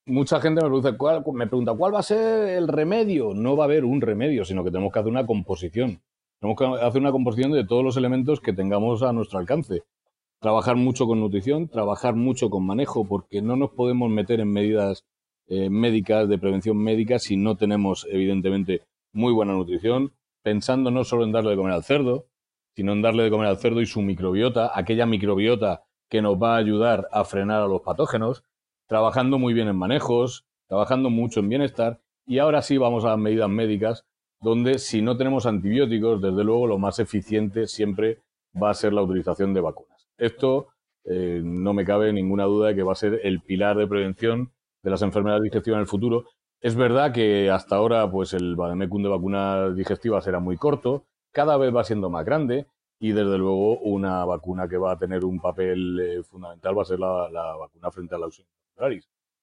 Mucha 0.06 0.40
gente 0.40 0.62
me 0.62 0.70
pregunta, 0.70 0.96
¿cuál, 0.96 1.24
me 1.34 1.48
pregunta, 1.48 1.74
¿cuál 1.74 1.96
va 1.96 2.00
a 2.00 2.04
ser 2.04 2.50
el 2.50 2.68
remedio? 2.68 3.34
No 3.34 3.58
va 3.58 3.64
a 3.64 3.66
haber 3.66 3.84
un 3.84 4.00
remedio, 4.00 4.46
sino 4.46 4.64
que 4.64 4.72
tenemos 4.72 4.94
que 4.94 5.00
hacer 5.00 5.12
una 5.12 5.26
composición. 5.26 6.02
Tenemos 6.40 6.60
que 6.60 6.86
hacer 6.86 7.02
una 7.02 7.12
composición 7.12 7.52
de 7.52 7.66
todos 7.66 7.84
los 7.84 7.98
elementos 7.98 8.40
que 8.40 8.54
tengamos 8.54 9.02
a 9.02 9.12
nuestro 9.12 9.40
alcance. 9.40 9.84
Trabajar 10.40 10.76
mucho 10.76 11.08
con 11.08 11.20
nutrición, 11.20 11.68
trabajar 11.68 12.16
mucho 12.16 12.52
con 12.52 12.66
manejo, 12.66 13.08
porque 13.08 13.42
no 13.42 13.56
nos 13.56 13.72
podemos 13.72 14.10
meter 14.12 14.40
en 14.40 14.52
medidas 14.52 15.04
eh, 15.48 15.70
médicas, 15.70 16.30
de 16.30 16.38
prevención 16.38 16.78
médica, 16.78 17.18
si 17.18 17.38
no 17.38 17.56
tenemos, 17.56 18.06
evidentemente, 18.12 18.84
muy 19.14 19.34
buena 19.34 19.54
nutrición, 19.54 20.14
pensando 20.44 20.92
no 20.92 21.04
solo 21.06 21.24
en 21.24 21.32
darle 21.32 21.52
de 21.52 21.58
comer 21.58 21.74
al 21.74 21.84
cerdo, 21.84 22.28
sino 22.76 22.94
en 22.94 23.02
darle 23.02 23.24
de 23.24 23.32
comer 23.32 23.48
al 23.48 23.58
cerdo 23.58 23.82
y 23.82 23.88
su 23.88 24.04
microbiota, 24.04 24.72
aquella 24.78 25.08
microbiota 25.08 25.86
que 26.10 26.22
nos 26.22 26.36
va 26.36 26.54
a 26.54 26.60
ayudar 26.60 27.08
a 27.12 27.24
frenar 27.24 27.64
a 27.64 27.68
los 27.68 27.82
patógenos, 27.82 28.44
trabajando 28.86 29.40
muy 29.40 29.56
bien 29.56 29.70
en 29.70 29.76
manejos, 29.76 30.46
trabajando 30.68 31.10
mucho 31.10 31.40
en 31.40 31.50
bienestar, 31.50 32.02
y 32.28 32.38
ahora 32.38 32.62
sí 32.62 32.78
vamos 32.78 33.06
a 33.06 33.10
las 33.10 33.18
medidas 33.18 33.50
médicas, 33.50 34.06
donde 34.40 34.80
si 34.80 35.02
no 35.02 35.18
tenemos 35.18 35.46
antibióticos, 35.46 36.22
desde 36.22 36.44
luego 36.44 36.68
lo 36.68 36.78
más 36.78 37.00
eficiente 37.00 37.68
siempre 37.68 38.22
va 38.62 38.70
a 38.70 38.76
ser 38.76 38.94
la 38.94 39.02
utilización 39.02 39.54
de 39.54 39.62
vacunas. 39.62 40.08
Esto 40.18 40.68
eh, 41.06 41.42
no 41.44 41.74
me 41.74 41.86
cabe 41.86 42.12
ninguna 42.14 42.46
duda 42.46 42.70
de 42.70 42.76
que 42.76 42.84
va 42.84 42.92
a 42.92 42.96
ser 42.96 43.20
el 43.24 43.42
pilar 43.42 43.78
de 43.78 43.88
prevención 43.88 44.52
de 44.84 44.92
las 44.92 45.02
enfermedades 45.02 45.44
digestivas 45.44 45.78
en 45.78 45.82
el 45.82 45.88
futuro 45.88 46.26
es 46.60 46.76
verdad 46.76 47.14
que 47.14 47.52
hasta 47.52 47.76
ahora 47.76 48.10
pues 48.10 48.34
el 48.34 48.56
Bademecum 48.56 49.04
de 49.04 49.10
vacunas 49.10 49.76
digestivas 49.76 50.26
era 50.28 50.40
muy 50.40 50.58
corto, 50.58 51.06
cada 51.32 51.56
vez 51.58 51.76
va 51.76 51.84
siendo 51.84 52.10
más 52.10 52.26
grande 52.26 52.66
y 53.00 53.12
desde 53.12 53.38
luego 53.38 53.78
una 53.80 54.26
vacuna 54.26 54.68
que 54.68 54.78
va 54.78 54.94
a 54.94 54.98
tener 54.98 55.24
un 55.24 55.40
papel 55.40 56.00
eh, 56.00 56.24
fundamental 56.24 56.76
va 56.76 56.82
a 56.82 56.86
ser 56.86 57.00
la, 57.00 57.56
vacuna 57.60 57.92
frente 57.92 58.16
a 58.16 58.18
la 58.18 58.26
Ausonia 58.26 58.52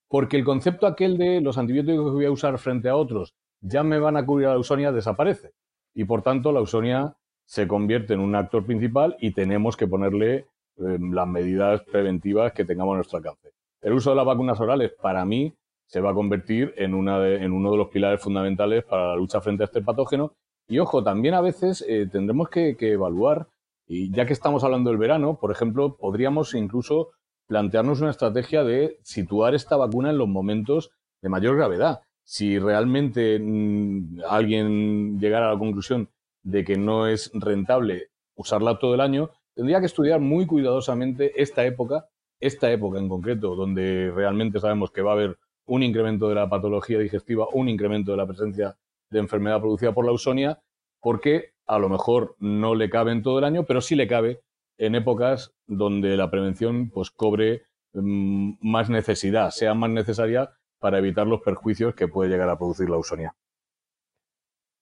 Porque 0.08 0.36
el 0.36 0.44
concepto 0.44 0.88
aquel 0.88 1.16
de 1.16 1.40
los 1.40 1.56
antibióticos 1.56 2.10
que 2.10 2.16
voy 2.16 2.24
a 2.24 2.32
usar 2.32 2.58
frente 2.58 2.88
a 2.88 2.96
otros 2.96 3.32
ya 3.64 3.82
me 3.82 3.98
van 3.98 4.16
a 4.16 4.26
cubrir 4.26 4.46
a 4.46 4.50
la 4.50 4.56
Ausonia 4.56 4.92
desaparece. 4.92 5.52
Y 5.94 6.04
por 6.04 6.22
tanto 6.22 6.52
la 6.52 6.60
Ausonia 6.60 7.16
se 7.46 7.66
convierte 7.66 8.14
en 8.14 8.20
un 8.20 8.34
actor 8.34 8.64
principal 8.64 9.16
y 9.20 9.32
tenemos 9.32 9.76
que 9.76 9.86
ponerle 9.86 10.46
em, 10.76 11.12
las 11.12 11.26
medidas 11.26 11.82
preventivas 11.82 12.52
que 12.52 12.64
tengamos 12.64 12.94
a 12.94 12.96
nuestro 12.96 13.18
alcance. 13.18 13.50
El 13.80 13.94
uso 13.94 14.10
de 14.10 14.16
las 14.16 14.26
vacunas 14.26 14.60
orales 14.60 14.92
para 15.00 15.24
mí 15.24 15.54
se 15.86 16.00
va 16.00 16.10
a 16.10 16.14
convertir 16.14 16.74
en, 16.76 16.94
uno 16.94 17.20
de 17.20 17.76
los 17.76 17.88
pilares 17.88 18.20
fundamentales 18.20 18.84
para 18.84 19.08
la 19.08 19.16
lucha 19.16 19.40
frente 19.40 19.62
a 19.62 19.66
este 19.66 19.82
patógeno. 19.82 20.32
Y 20.66 20.78
ojo, 20.78 21.04
también 21.04 21.34
a 21.34 21.42
veces 21.42 21.84
eh, 21.86 22.08
tendremos 22.10 22.48
que, 22.48 22.76
evaluar, 22.80 23.48
y 23.86 24.10
ya 24.10 24.24
que 24.24 24.32
estamos 24.32 24.64
hablando 24.64 24.90
del 24.90 24.98
verano, 24.98 25.38
por 25.38 25.50
ejemplo, 25.50 25.96
podríamos 25.96 26.54
incluso 26.54 27.10
plantearnos 27.46 28.00
una 28.00 28.10
estrategia 28.10 28.64
de 28.64 28.98
situar 29.02 29.54
esta 29.54 29.76
vacuna 29.76 30.10
en 30.10 30.18
los 30.18 30.28
momentos 30.28 30.90
de 31.20 31.28
mayor 31.28 31.56
gravedad. 31.56 32.00
Si 32.24 32.58
realmente 32.58 33.38
mm, 33.38 34.20
alguien 34.28 35.18
llegara 35.20 35.48
a 35.48 35.52
la 35.52 35.58
conclusión 35.58 36.08
de 36.42 36.64
que 36.64 36.76
no 36.76 37.06
es 37.06 37.30
rentable 37.34 38.08
usarla 38.34 38.78
todo 38.78 38.94
el 38.94 39.00
año, 39.00 39.30
tendría 39.54 39.80
que 39.80 39.86
estudiar 39.86 40.20
muy 40.20 40.46
cuidadosamente 40.46 41.40
esta 41.40 41.64
época, 41.64 42.08
esta 42.40 42.70
época 42.72 42.98
en 42.98 43.08
concreto, 43.08 43.54
donde 43.54 44.10
realmente 44.14 44.60
sabemos 44.60 44.90
que 44.90 45.02
va 45.02 45.12
a 45.12 45.14
haber 45.14 45.38
un 45.66 45.82
incremento 45.82 46.28
de 46.28 46.34
la 46.34 46.48
patología 46.48 46.98
digestiva, 46.98 47.46
un 47.52 47.68
incremento 47.68 48.10
de 48.10 48.16
la 48.16 48.26
presencia 48.26 48.76
de 49.10 49.18
enfermedad 49.18 49.60
producida 49.60 49.92
por 49.92 50.04
la 50.04 50.10
ausonia, 50.10 50.60
porque 51.00 51.52
a 51.66 51.78
lo 51.78 51.88
mejor 51.88 52.36
no 52.38 52.74
le 52.74 52.90
cabe 52.90 53.12
en 53.12 53.22
todo 53.22 53.38
el 53.38 53.44
año, 53.44 53.64
pero 53.64 53.80
sí 53.80 53.94
le 53.94 54.08
cabe 54.08 54.40
en 54.78 54.94
épocas 54.94 55.54
donde 55.66 56.16
la 56.16 56.30
prevención 56.30 56.90
pues 56.90 57.10
cobre 57.10 57.62
mm, 57.92 58.54
más 58.60 58.90
necesidad, 58.90 59.50
sea 59.50 59.74
más 59.74 59.90
necesaria 59.90 60.50
para 60.78 60.98
evitar 60.98 61.26
los 61.26 61.40
perjuicios 61.40 61.94
que 61.94 62.08
puede 62.08 62.30
llegar 62.30 62.48
a 62.48 62.58
producir 62.58 62.88
la 62.88 62.96
ausonia. 62.96 63.34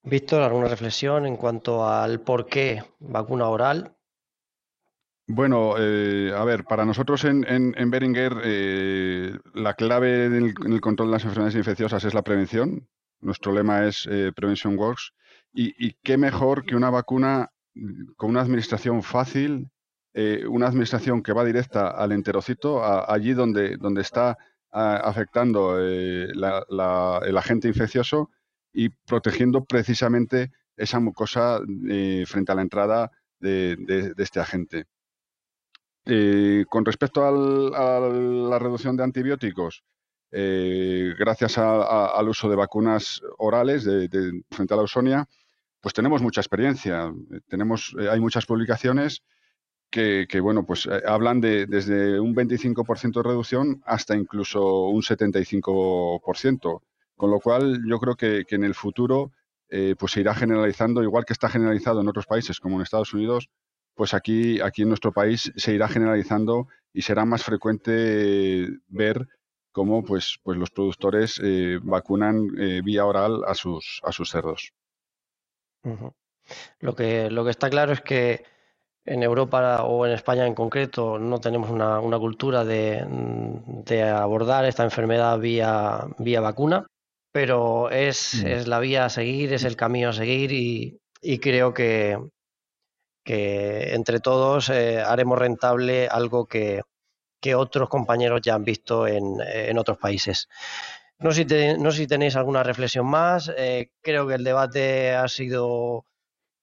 Víctor, 0.04 0.42
¿alguna 0.42 0.68
reflexión 0.68 1.26
en 1.26 1.36
cuanto 1.36 1.86
al 1.86 2.20
por 2.20 2.46
qué 2.46 2.82
vacuna 2.98 3.48
oral 3.48 3.96
bueno, 5.26 5.76
eh, 5.78 6.32
a 6.36 6.44
ver, 6.44 6.64
para 6.64 6.84
nosotros 6.84 7.24
en, 7.24 7.44
en, 7.48 7.90
Beringer 7.90 8.34
eh, 8.44 9.38
la 9.54 9.74
clave 9.74 10.26
en 10.26 10.34
el, 10.34 10.80
control 10.80 11.08
de 11.08 11.12
las 11.12 11.24
enfermedades 11.24 11.56
infecciosas 11.56 12.04
es 12.04 12.12
la 12.12 12.22
prevención. 12.22 12.88
Nuestro 13.20 13.52
lema 13.52 13.86
es 13.86 14.06
eh, 14.10 14.32
Prevention 14.34 14.76
Works. 14.76 15.12
Y, 15.54 15.94
qué 16.02 16.16
mejor 16.16 16.64
que 16.64 16.76
una 16.76 16.90
vacuna 16.90 17.50
con 18.16 18.30
una 18.30 18.40
administración 18.40 19.02
fácil, 19.02 19.70
una 20.48 20.66
administración 20.66 21.22
que 21.22 21.32
va 21.32 21.44
directa 21.44 21.88
al 21.90 22.12
enterocito, 22.12 22.82
allí 22.82 23.34
donde, 23.34 23.76
donde 23.76 24.00
está 24.00 24.38
afectando 24.72 25.78
el 25.78 27.36
agente 27.36 27.68
infeccioso 27.68 28.30
y 28.72 28.88
protegiendo 28.88 29.64
precisamente 29.64 30.50
esa 30.76 30.98
mucosa 30.98 31.60
frente 32.26 32.52
a 32.52 32.54
la 32.54 32.62
entrada 32.62 33.10
de 33.38 34.14
este 34.16 34.40
agente. 34.40 34.86
Eh, 36.04 36.64
con 36.68 36.84
respecto 36.84 37.24
a 37.24 37.30
la 37.30 38.58
reducción 38.58 38.96
de 38.96 39.04
antibióticos, 39.04 39.84
eh, 40.32 41.14
gracias 41.16 41.58
al 41.58 42.28
uso 42.28 42.48
de 42.48 42.56
vacunas 42.56 43.22
orales 43.38 43.84
de, 43.84 44.42
frente 44.50 44.74
a 44.74 44.76
la 44.76 44.82
ausonia, 44.82 45.28
pues 45.80 45.94
tenemos 45.94 46.20
mucha 46.22 46.40
experiencia. 46.40 47.12
Tenemos, 47.46 47.94
eh, 48.00 48.08
hay 48.08 48.20
muchas 48.20 48.46
publicaciones 48.46 49.22
que, 49.92 50.40
bueno, 50.40 50.64
pues 50.64 50.88
hablan 51.06 51.40
de 51.40 51.66
desde 51.66 52.18
un 52.18 52.34
25% 52.34 53.12
de 53.12 53.22
reducción 53.22 53.82
hasta 53.84 54.16
incluso 54.16 54.86
un 54.86 55.02
75%. 55.02 56.82
Con 57.14 57.30
lo 57.30 57.38
cual, 57.38 57.82
yo 57.86 58.00
creo 58.00 58.16
que, 58.16 58.44
en 58.48 58.64
el 58.64 58.74
futuro 58.74 59.32
pues 59.98 60.12
se 60.12 60.20
irá 60.20 60.34
generalizando, 60.34 61.02
igual 61.02 61.24
que 61.24 61.32
está 61.32 61.48
generalizado 61.48 62.02
en 62.02 62.08
otros 62.08 62.26
países 62.26 62.60
como 62.60 62.76
en 62.76 62.82
Estados 62.82 63.14
Unidos, 63.14 63.48
pues 63.94 64.14
aquí, 64.14 64.60
aquí 64.60 64.82
en 64.82 64.88
nuestro 64.88 65.12
país 65.12 65.52
se 65.56 65.74
irá 65.74 65.88
generalizando 65.88 66.68
y 66.92 67.02
será 67.02 67.24
más 67.24 67.42
frecuente 67.42 68.68
ver 68.88 69.28
cómo 69.72 70.04
pues, 70.04 70.38
pues 70.42 70.58
los 70.58 70.70
productores 70.70 71.40
eh, 71.42 71.78
vacunan 71.82 72.48
eh, 72.58 72.80
vía 72.84 73.06
oral 73.06 73.42
a 73.46 73.54
sus, 73.54 74.00
a 74.04 74.12
sus 74.12 74.30
cerdos. 74.30 74.72
lo, 76.80 76.94
que, 76.94 77.30
lo 77.30 77.44
que 77.44 77.50
está 77.50 77.70
claro 77.70 77.92
es 77.92 78.00
que 78.02 78.44
en 79.04 79.22
Europa 79.22 79.82
o 79.82 80.06
en 80.06 80.12
España 80.12 80.46
en 80.46 80.54
concreto 80.54 81.18
no 81.18 81.40
tenemos 81.40 81.70
una, 81.70 82.00
cultura 82.18 82.64
de, 82.64 83.04
abordar 84.14 84.64
esta 84.64 84.84
enfermedad 84.84 85.38
vía, 85.38 86.06
vía 86.18 86.40
vacuna, 86.40 86.86
pero 87.32 87.90
es, 87.90 88.42
mm. 88.42 88.46
es, 88.46 88.66
la 88.68 88.78
vía 88.78 89.04
a 89.04 89.10
seguir, 89.10 89.52
es 89.52 89.64
el 89.64 89.76
camino 89.76 90.10
a 90.10 90.12
seguir 90.12 90.52
y 90.52 91.38
creo 91.38 91.74
que, 91.74 92.18
que 93.24 93.94
entre 93.94 94.20
todos 94.20 94.68
eh, 94.70 95.00
haremos 95.00 95.38
rentable 95.38 96.08
algo 96.08 96.46
que, 96.46 96.82
otros 97.56 97.88
compañeros 97.88 98.40
ya 98.40 98.54
han 98.54 98.64
visto 98.64 99.06
en, 99.06 99.76
otros 99.76 99.98
países. 99.98 100.48
No 101.18 101.32
sé, 101.32 101.44
si 101.48 101.82
no 101.82 101.90
si 101.90 102.06
tenéis 102.06 102.36
alguna 102.36 102.62
reflexión 102.62 103.06
más. 103.06 103.50
Eh, 103.56 103.90
creo 104.00 104.28
que 104.28 104.34
el 104.34 104.44
debate 104.44 105.12
ha 105.12 105.26
sido 105.26 106.06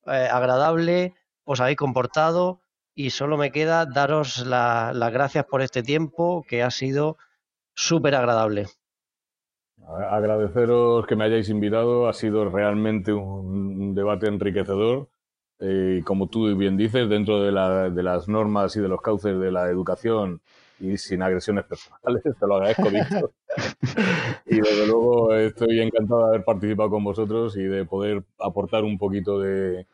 eh, 0.05 0.29
agradable, 0.31 1.15
os 1.51 1.59
habéis 1.61 1.77
comportado 1.77 2.61
y 2.93 3.09
solo 3.09 3.37
me 3.37 3.51
queda 3.51 3.85
daros 3.85 4.45
las 4.45 5.11
gracias 5.11 5.45
por 5.45 5.61
este 5.61 5.81
tiempo 5.81 6.45
que 6.47 6.61
ha 6.61 6.69
sido 6.69 7.17
súper 7.73 8.13
agradable. 8.13 8.67
Agradeceros 9.87 11.07
que 11.07 11.15
me 11.15 11.23
hayáis 11.23 11.49
invitado, 11.49 12.07
ha 12.07 12.13
sido 12.13 12.49
realmente 12.49 13.13
un 13.13 13.95
debate 13.95 14.27
enriquecedor 14.27 15.09
eh, 15.59 16.01
como 16.05 16.27
tú 16.27 16.55
bien 16.55 16.77
dices, 16.77 17.09
dentro 17.09 17.41
de, 17.43 17.51
las 17.51 18.27
normas 18.29 18.75
y 18.77 18.79
de 18.79 18.87
los 18.87 19.01
cauces 19.01 19.37
de 19.39 19.51
la 19.51 19.69
educación 19.69 20.41
y 20.79 20.97
sin 20.97 21.21
agresiones 21.21 21.65
personales, 21.65 22.23
te 22.39 22.47
lo 22.47 22.55
agradezco, 22.55 22.89
Víctor. 22.89 23.31
y 24.45 24.61
desde 24.61 24.87
luego 24.87 25.33
estoy 25.35 25.81
encantado 25.81 26.21
de 26.21 26.27
haber 26.29 26.45
participado 26.45 26.89
con 26.89 27.03
vosotros 27.03 27.57
y 27.57 27.63
de 27.63 27.83
poder 27.83 28.23
aportar 28.39 28.85
un 28.85 28.97
poquito 28.97 29.39
de, 29.39 29.85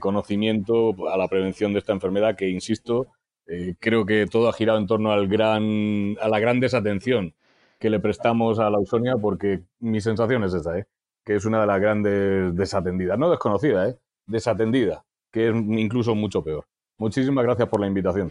conocimiento 0.00 0.94
a 1.10 1.16
la 1.16 1.28
prevención 1.28 1.72
de 1.72 1.78
esta 1.78 1.92
enfermedad 1.92 2.36
que, 2.36 2.48
insisto, 2.48 3.06
eh, 3.46 3.74
creo 3.78 4.06
que 4.06 4.26
todo 4.26 4.48
ha 4.48 4.52
girado 4.52 4.78
en 4.78 4.86
torno 4.86 5.12
al 5.12 5.28
gran, 5.28 6.16
a 6.20 6.28
la 6.28 6.38
gran 6.38 6.60
desatención 6.60 7.34
que 7.78 7.90
le 7.90 8.00
prestamos 8.00 8.58
a 8.58 8.70
la 8.70 8.78
Ausonia 8.78 9.14
porque 9.20 9.62
mi 9.80 10.00
sensación 10.00 10.44
es 10.44 10.54
esa, 10.54 10.78
¿eh? 10.78 10.86
que 11.24 11.34
es 11.36 11.44
una 11.44 11.60
de 11.60 11.66
las 11.66 11.80
grandes 11.80 12.54
desatendidas, 12.56 13.18
no 13.18 13.30
desconocida, 13.30 13.88
¿eh? 13.88 13.98
desatendida, 14.26 15.04
que 15.30 15.48
es 15.48 15.54
incluso 15.54 16.14
mucho 16.14 16.42
peor. 16.42 16.64
Muchísimas 16.98 17.44
gracias 17.44 17.68
por 17.68 17.80
la 17.80 17.86
invitación. 17.86 18.30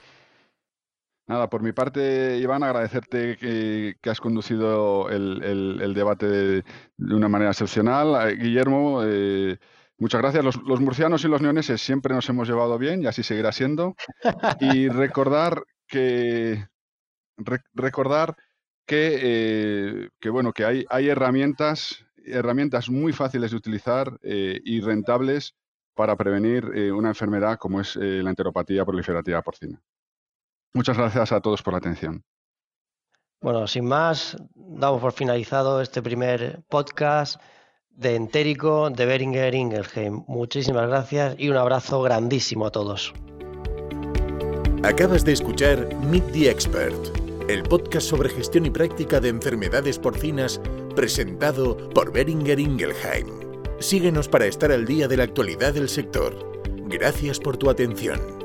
Nada, 1.26 1.50
por 1.50 1.64
mi 1.64 1.72
parte, 1.72 2.38
Iván, 2.38 2.64
agradecerte 2.64 3.38
que, 3.38 4.10
has 4.10 4.20
conducido 4.20 5.10
el, 5.10 5.94
debate 5.96 6.28
de, 6.28 6.64
una 6.98 7.30
manera 7.30 7.52
excepcional. 7.52 8.30
Eh, 8.30 8.36
Guillermo, 8.36 9.02
eh, 9.06 9.58
muchas 10.04 10.22
gracias. 10.22 10.44
Los, 10.44 10.80
murcianos 10.82 11.24
y 11.24 11.28
los 11.28 11.42
neoneses 11.42 11.82
siempre 11.82 12.14
nos 12.14 12.28
hemos 12.30 12.48
llevado 12.48 12.78
bien 12.78 13.02
y 13.02 13.08
así 13.08 13.24
seguirá 13.24 13.52
siendo. 13.52 13.96
Y 14.60 14.90
recordar 14.90 15.64
que 15.88 16.68
recordar 17.74 18.36
que, 18.86 20.10
eh, 20.22 20.30
bueno, 20.30 20.52
que 20.52 20.66
hay, 20.66 20.86
hay 20.90 21.08
herramientas, 21.08 22.06
herramientas 22.18 22.90
muy 22.90 23.14
fáciles 23.14 23.52
de 23.52 23.58
utilizar 23.58 24.20
y 24.22 24.82
rentables 24.82 25.56
para 25.96 26.16
prevenir 26.18 26.66
una 26.94 27.10
enfermedad 27.10 27.58
como 27.58 27.80
es 27.80 27.96
la 27.96 28.30
enteropatía 28.30 28.86
proliferativa 28.86 29.42
porcina. 29.42 29.82
Muchas 30.74 30.98
gracias 30.98 31.32
a 31.32 31.40
todos 31.40 31.64
por 31.64 31.74
la 31.74 31.78
atención. 31.78 32.24
Bueno, 33.44 33.68
sin 33.68 33.86
más, 33.86 34.38
damos 34.56 35.02
por 35.02 35.12
finalizado 35.12 35.82
este 35.82 36.02
primer 36.02 36.64
podcast 36.70 37.42
de 37.96 38.16
Entérico 38.16 38.90
de 38.90 39.06
Beringer 39.06 39.54
Ingelheim. 39.54 40.24
Muchísimas 40.28 40.88
gracias 40.88 41.36
y 41.38 41.50
un 41.50 41.58
abrazo 41.58 42.02
grandísimo 42.02 42.66
a 42.66 42.72
todos. 42.72 43.14
Acabas 44.84 45.24
de 45.24 45.32
escuchar 45.32 45.88
Meet 46.04 46.32
the 46.34 46.50
Expert, 46.50 47.50
el 47.50 47.64
podcast 47.64 48.08
sobre 48.08 48.30
gestión 48.30 48.66
y 48.66 48.70
práctica 48.70 49.20
de 49.20 49.30
enfermedades 49.30 49.98
porcinas 49.98 50.60
presentado 50.96 51.90
por 51.90 52.12
Beringer 52.12 52.60
Ingelheim. 52.60 53.28
Síguenos 53.80 54.28
para 54.28 54.46
estar 54.46 54.72
al 54.72 54.86
día 54.86 55.08
de 55.08 55.18
la 55.18 55.24
actualidad 55.24 55.74
del 55.74 55.90
sector. 55.90 56.38
Gracias 56.88 57.40
por 57.40 57.58
tu 57.58 57.70
atención. 57.70 58.43